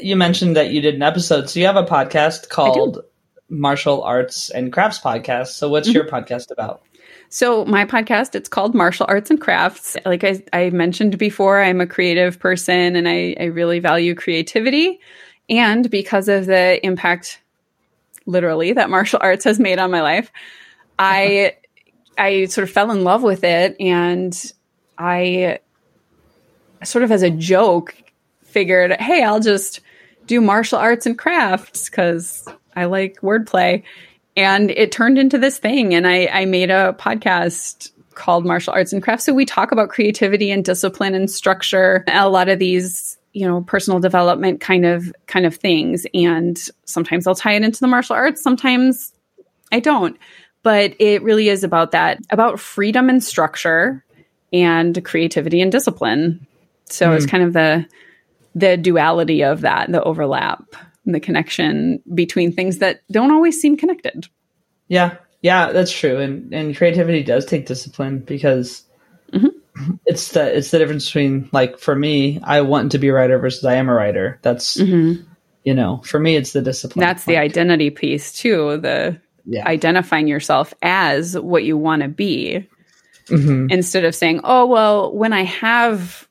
[0.00, 1.50] you mentioned that you did an episode.
[1.50, 3.02] So you have a podcast called
[3.48, 5.48] Martial Arts and Crafts Podcast.
[5.48, 5.96] So what's mm-hmm.
[5.96, 6.82] your podcast about?
[7.28, 9.96] So my podcast, it's called Martial Arts and Crafts.
[10.04, 15.00] Like I, I mentioned before, I'm a creative person and I, I really value creativity.
[15.48, 17.40] And because of the impact
[18.26, 20.30] literally that martial arts has made on my life.
[20.98, 21.56] I
[22.18, 24.34] I sort of fell in love with it and
[24.96, 25.58] I
[26.82, 27.94] sort of as a joke
[28.44, 29.80] figured, hey, I'll just
[30.26, 33.82] do martial arts and crafts because I like wordplay.
[34.36, 35.94] And it turned into this thing.
[35.94, 39.24] And I, I made a podcast called Martial Arts and Crafts.
[39.24, 43.60] So we talk about creativity and discipline and structure, a lot of these, you know,
[43.60, 46.06] personal development kind of kind of things.
[46.14, 49.12] And sometimes I'll tie it into the martial arts, sometimes
[49.70, 50.16] I don't.
[50.62, 54.02] But it really is about that, about freedom and structure
[54.54, 56.46] and creativity and discipline.
[56.86, 57.16] So mm.
[57.16, 57.30] it's hmm.
[57.30, 57.86] kind of the
[58.54, 60.64] the duality of that, the overlap,
[61.04, 64.28] and the connection between things that don't always seem connected.
[64.88, 66.18] Yeah, yeah, that's true.
[66.20, 68.82] And and creativity does take discipline because
[69.30, 69.48] mm-hmm.
[70.06, 73.38] It's the it's the difference between like for me, I want to be a writer
[73.38, 74.38] versus I am a writer.
[74.42, 75.22] That's mm-hmm.
[75.64, 77.04] you know, for me, it's the discipline.
[77.04, 78.78] That's the identity piece too.
[78.78, 79.66] The yeah.
[79.66, 82.68] identifying yourself as what you want to be.
[83.28, 83.66] Mm-hmm.
[83.70, 86.28] Instead of saying, "Oh well, when I have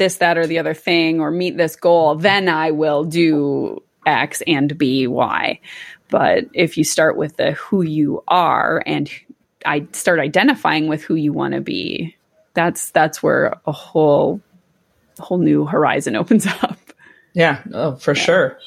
[0.00, 4.42] this, that, or the other thing or meet this goal, then I will do X
[4.46, 5.60] and B, Y.
[6.08, 9.08] But if you start with the who you are and
[9.64, 12.16] I start identifying with who you want to be,
[12.54, 14.40] that's that's where a whole
[15.18, 16.78] whole new horizon opens up.
[17.32, 18.22] Yeah, oh, for yeah.
[18.22, 18.58] sure.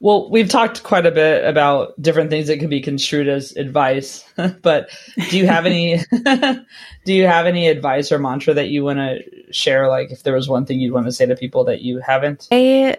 [0.00, 4.24] Well, we've talked quite a bit about different things that could be construed as advice,
[4.62, 4.90] but
[5.30, 6.00] do you have any
[7.04, 10.34] do you have any advice or mantra that you want to share like if there
[10.34, 12.48] was one thing you'd want to say to people that you haven't?
[12.50, 12.96] I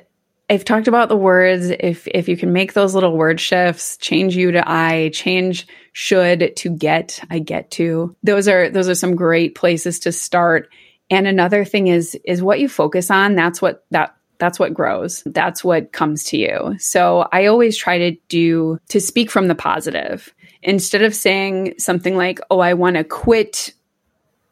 [0.50, 4.36] I've talked about the words if if you can make those little word shifts, change
[4.36, 8.16] you to I, change should to get, I get to.
[8.24, 10.70] Those are those are some great places to start.
[11.10, 15.24] And another thing is is what you focus on, that's what that that's what grows.
[15.26, 16.76] That's what comes to you.
[16.78, 20.34] So I always try to do, to speak from the positive.
[20.62, 23.74] Instead of saying something like, oh, I want to quit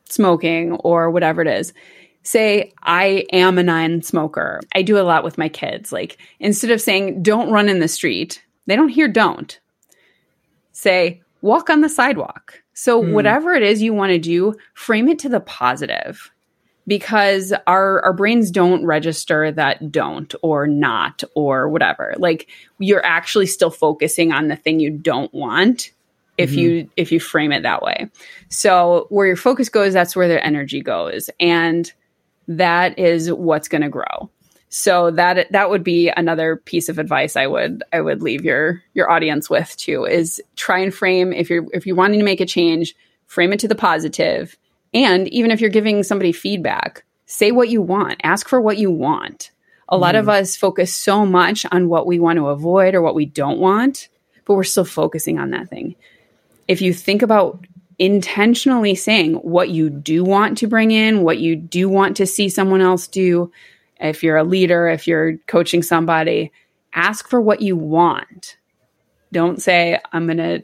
[0.05, 1.73] smoking or whatever it is,
[2.23, 4.61] say, I am a non smoker.
[4.73, 5.91] I do a lot with my kids.
[5.91, 9.59] Like, instead of saying, don't run in the street, they don't hear don't.
[10.71, 12.61] Say, walk on the sidewalk.
[12.73, 13.13] So, mm.
[13.13, 16.31] whatever it is you want to do, frame it to the positive
[16.87, 22.49] because our our brains don't register that don't or not or whatever like
[22.79, 25.91] you're actually still focusing on the thing you don't want
[26.37, 26.59] if mm-hmm.
[26.59, 28.09] you if you frame it that way
[28.49, 31.93] so where your focus goes that's where their energy goes and
[32.57, 34.29] that is what's going to grow
[34.69, 38.81] so that that would be another piece of advice i would i would leave your
[38.93, 42.41] your audience with too is try and frame if you're if you're wanting to make
[42.41, 42.95] a change
[43.31, 44.57] frame it to the positive.
[44.93, 48.91] and even if you're giving somebody feedback, say what you want, ask for what you
[48.91, 49.51] want.
[49.87, 50.01] A mm.
[50.01, 50.33] lot of mm.
[50.33, 54.09] us focus so much on what we want to avoid or what we don't want,
[54.43, 55.95] but we're still focusing on that thing.
[56.67, 57.65] If you think about
[58.01, 62.49] intentionally saying what you do want to bring in, what you do want to see
[62.49, 63.51] someone else do,
[63.99, 66.51] if you're a leader, if you're coaching somebody,
[66.93, 68.57] ask for what you want.
[69.31, 70.63] Don't say, I'm going to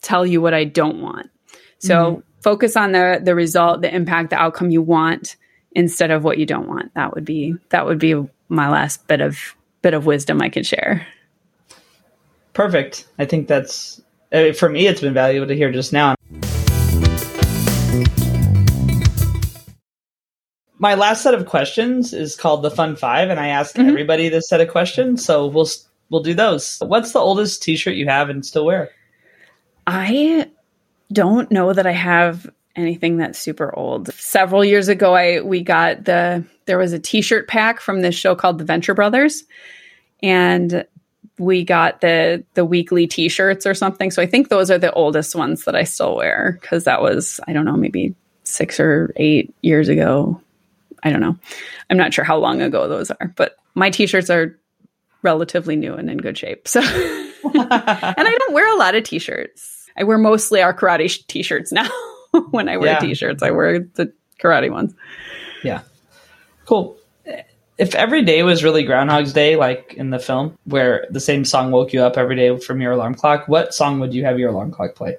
[0.00, 1.30] tell you what I don't want.
[1.78, 5.36] So, mm focus on the the result, the impact, the outcome you want
[5.72, 6.94] instead of what you don't want.
[6.94, 8.14] That would be that would be
[8.48, 11.06] my last bit of bit of wisdom I could share.
[12.52, 13.06] Perfect.
[13.18, 14.00] I think that's
[14.32, 14.86] uh, for me.
[14.86, 16.14] It's been valuable to hear just now.
[20.78, 23.88] My last set of questions is called the Fun Five, and I ask mm-hmm.
[23.88, 25.24] everybody this set of questions.
[25.24, 25.68] So we'll
[26.10, 26.78] we'll do those.
[26.80, 28.90] What's the oldest T-shirt you have and still wear?
[29.86, 30.48] I
[31.12, 34.12] don't know that I have anything that's super old.
[34.14, 38.34] Several years ago, I we got the there was a T-shirt pack from this show
[38.34, 39.44] called The Venture Brothers,
[40.22, 40.86] and
[41.38, 44.10] we got the the weekly T-shirts or something.
[44.10, 47.40] So I think those are the oldest ones that I still wear because that was
[47.48, 48.14] I don't know maybe
[48.44, 50.40] six or eight years ago.
[51.02, 51.36] I don't know.
[51.90, 54.58] I'm not sure how long ago those are, but my T-shirts are
[55.22, 56.66] relatively new and in good shape.
[56.68, 56.88] So, and
[57.72, 59.78] I don't wear a lot of T-shirts.
[59.98, 61.88] I wear mostly our karate sh- t-shirts now.
[62.50, 62.98] when I wear yeah.
[63.00, 64.94] t-shirts, I wear the karate ones.
[65.64, 65.82] Yeah.
[66.66, 66.96] Cool.
[67.78, 71.70] If every day was really Groundhog's Day, like in the film, where the same song
[71.70, 74.50] woke you up every day from your alarm clock, what song would you have your
[74.50, 75.16] alarm clock play?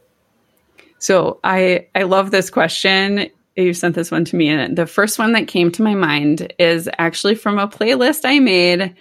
[0.99, 3.29] So I I love this question.
[3.59, 6.53] You sent this one to me, and the first one that came to my mind
[6.57, 8.95] is actually from a playlist I made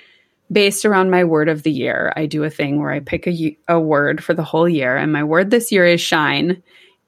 [0.50, 2.12] based around my word of the year.
[2.16, 5.12] I do a thing where I pick a, a word for the whole year, and
[5.12, 6.62] my word this year is shine.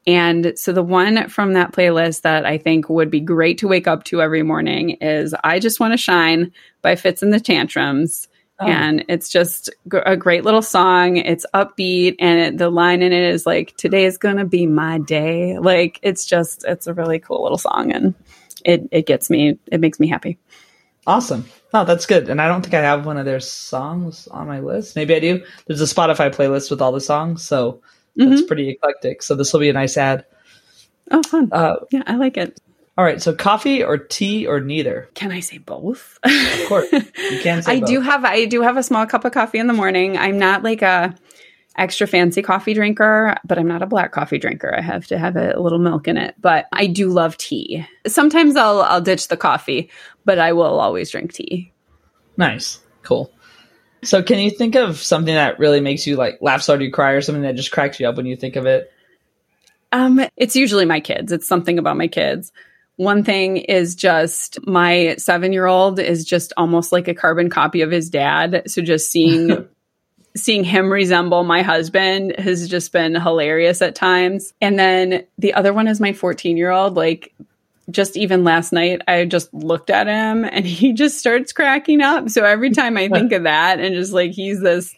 [0.07, 3.87] And so the one from that playlist that I think would be great to wake
[3.87, 8.29] up to every morning is I Just Want to Shine by Fitz and the Tantrums.
[8.61, 8.67] Oh.
[8.67, 11.17] And it's just a great little song.
[11.17, 14.99] It's upbeat, and it, the line in it is like, "Today is gonna be my
[14.99, 18.15] day." Like it's just, it's a really cool little song, and
[18.65, 19.59] it it gets me.
[19.73, 20.39] It makes me happy.
[21.07, 21.47] Awesome.
[21.73, 22.29] Oh, that's good.
[22.29, 24.97] And I don't think I have one of their songs on my list.
[24.97, 25.43] Maybe I do.
[25.67, 27.81] There's a Spotify playlist with all the songs, so
[28.19, 28.29] mm-hmm.
[28.29, 29.23] that's pretty eclectic.
[29.23, 30.27] So this will be a nice ad.
[31.11, 31.49] Oh, fun.
[31.51, 32.61] Uh, yeah, I like it.
[33.01, 35.09] All right, so coffee or tea or neither?
[35.15, 36.19] Can I say both?
[36.23, 37.63] Of course, you can.
[37.67, 37.89] I both.
[37.89, 40.19] do have I do have a small cup of coffee in the morning.
[40.19, 41.15] I'm not like a
[41.79, 44.75] extra fancy coffee drinker, but I'm not a black coffee drinker.
[44.77, 46.35] I have to have a little milk in it.
[46.39, 47.87] But I do love tea.
[48.07, 49.91] Sometimes I'll I'll ditch the coffee,
[50.27, 51.73] but I will always drink tea.
[52.37, 53.33] Nice, cool.
[54.03, 56.93] So, can you think of something that really makes you like laugh so hard you
[56.93, 58.93] cry, or something that just cracks you up when you think of it?
[59.91, 61.33] Um, it's usually my kids.
[61.33, 62.53] It's something about my kids.
[63.01, 67.81] One thing is just my seven year old is just almost like a carbon copy
[67.81, 68.65] of his dad.
[68.67, 69.67] So just seeing
[70.37, 74.53] seeing him resemble my husband has just been hilarious at times.
[74.61, 76.95] And then the other one is my 14 year old.
[76.95, 77.33] Like
[77.91, 82.29] just even last night, I just looked at him and he just starts cracking up.
[82.29, 84.95] So every time I think of that and just like he's this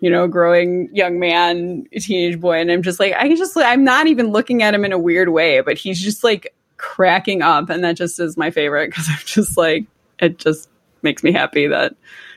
[0.00, 2.60] you know, growing young man, teenage boy.
[2.60, 5.30] And I'm just like, I just, I'm not even looking at him in a weird
[5.30, 7.70] way, but he's just like cracking up.
[7.70, 9.86] And that just is my favorite because I'm just like,
[10.18, 10.68] it just
[11.02, 11.94] makes me happy that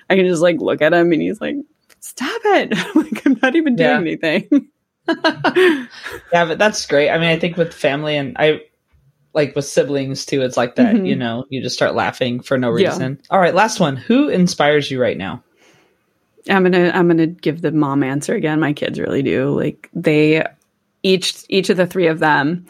[0.10, 1.56] I can just like look at him and he's like,
[2.00, 2.72] stop it.
[2.96, 3.98] like, I'm not even doing yeah.
[3.98, 4.68] anything.
[6.32, 7.10] yeah, but that's great.
[7.10, 8.62] I mean, I think with family and I,
[9.34, 11.06] like with siblings too, it's like that, mm-hmm.
[11.06, 13.20] you know, you just start laughing for no reason.
[13.22, 13.28] Yeah.
[13.30, 13.96] All right, last one.
[13.96, 15.44] Who inspires you right now?
[16.50, 18.60] I'm gonna I'm gonna give the mom answer again.
[18.60, 19.56] My kids really do.
[19.56, 20.44] Like they
[21.04, 22.66] each each of the three of them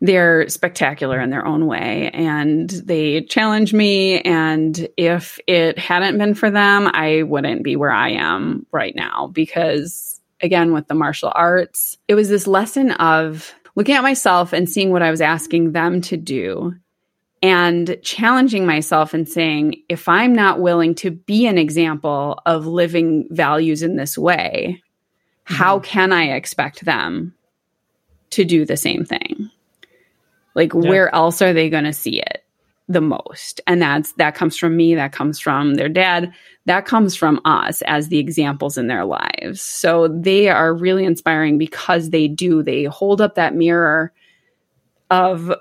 [0.00, 6.34] they're spectacular in their own way and they challenge me and if it hadn't been
[6.34, 11.32] for them i wouldn't be where i am right now because again with the martial
[11.34, 15.72] arts it was this lesson of looking at myself and seeing what i was asking
[15.72, 16.74] them to do
[17.42, 23.28] and challenging myself and saying, if I'm not willing to be an example of living
[23.30, 24.82] values in this way,
[25.46, 25.54] mm-hmm.
[25.54, 27.34] how can I expect them
[28.30, 29.50] to do the same thing?
[30.54, 30.80] Like, yeah.
[30.80, 32.44] where else are they going to see it
[32.88, 33.60] the most?
[33.66, 36.32] And that's that comes from me, that comes from their dad,
[36.66, 39.60] that comes from us as the examples in their lives.
[39.60, 44.12] So they are really inspiring because they do, they hold up that mirror
[45.10, 45.52] of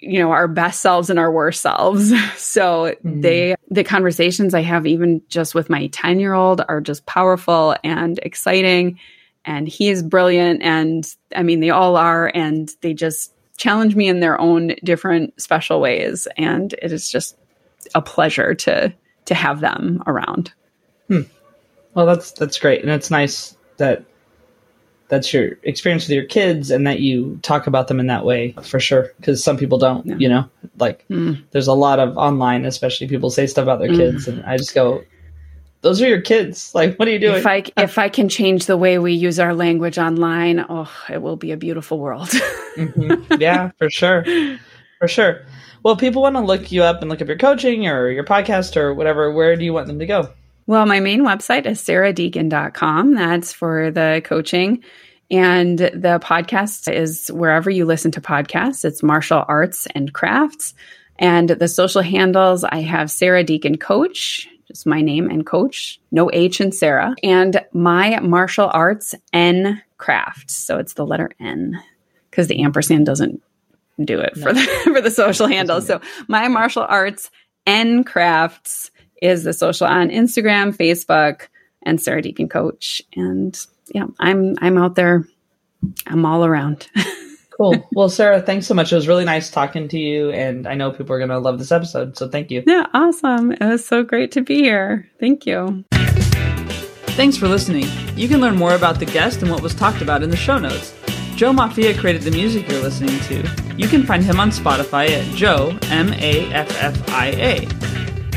[0.00, 3.20] you know our best selves and our worst selves so mm-hmm.
[3.20, 7.76] they the conversations i have even just with my 10 year old are just powerful
[7.84, 8.98] and exciting
[9.44, 14.08] and he is brilliant and i mean they all are and they just challenge me
[14.08, 17.36] in their own different special ways and it is just
[17.94, 18.92] a pleasure to
[19.26, 20.50] to have them around
[21.08, 21.20] hmm.
[21.92, 24.02] well that's that's great and it's nice that
[25.08, 28.52] that's your experience with your kids and that you talk about them in that way
[28.62, 30.16] for sure because some people don't yeah.
[30.16, 30.48] you know
[30.78, 31.38] like mm.
[31.50, 33.96] there's a lot of online especially people say stuff about their mm.
[33.96, 35.04] kids and i just go
[35.82, 38.66] those are your kids like what are you doing if i if i can change
[38.66, 43.34] the way we use our language online oh it will be a beautiful world mm-hmm.
[43.40, 44.24] yeah for sure
[44.98, 45.44] for sure
[45.82, 48.76] well people want to look you up and look up your coaching or your podcast
[48.76, 50.32] or whatever where do you want them to go
[50.70, 53.14] well, my main website is sarahdeacon.com.
[53.16, 54.84] That's for the coaching.
[55.28, 58.84] And the podcast is wherever you listen to podcasts.
[58.84, 60.74] It's martial arts and crafts.
[61.18, 66.30] And the social handles, I have Sarah Deacon Coach, just my name and coach, no
[66.32, 70.50] H in Sarah, and my martial arts N craft.
[70.50, 71.80] So it's the letter N
[72.30, 73.42] because the ampersand doesn't
[74.02, 74.42] do it no.
[74.42, 75.80] for the for the social handle.
[75.80, 77.30] So my martial arts
[77.66, 78.90] N crafts
[79.20, 81.48] is the social on Instagram, Facebook,
[81.82, 83.02] and Sarah Deacon Coach.
[83.14, 83.58] And
[83.92, 85.26] yeah, I'm I'm out there.
[86.06, 86.88] I'm all around.
[87.60, 87.88] cool.
[87.92, 88.92] Well, Sarah, thanks so much.
[88.92, 91.58] It was really nice talking to you, and I know people are going to love
[91.58, 92.16] this episode.
[92.16, 92.62] So thank you.
[92.66, 93.52] Yeah, awesome.
[93.52, 95.08] It was so great to be here.
[95.18, 95.84] Thank you.
[97.20, 97.86] Thanks for listening.
[98.16, 100.58] You can learn more about the guest and what was talked about in the show
[100.58, 100.94] notes.
[101.36, 103.48] Joe Maffia created the music you're listening to.
[103.76, 107.66] You can find him on Spotify at Joe M A F F I A.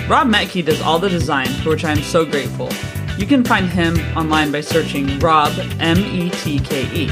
[0.07, 2.69] Rob Metke does all the design, for which I am so grateful.
[3.17, 7.11] You can find him online by searching Rob M E T K E.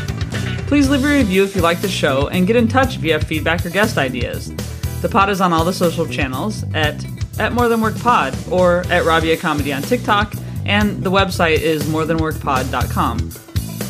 [0.72, 3.11] Please leave a review if you like the show and get in touch if you
[3.11, 4.55] have feedback or guest ideas.
[5.01, 7.05] The pod is on all the social channels at
[7.39, 10.34] at More Than Work Pod or at Rabia Comedy on TikTok,
[10.65, 13.19] and the website is morethanworkpod.com.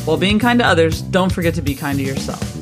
[0.06, 2.61] While being kind to others, don't forget to be kind to yourself.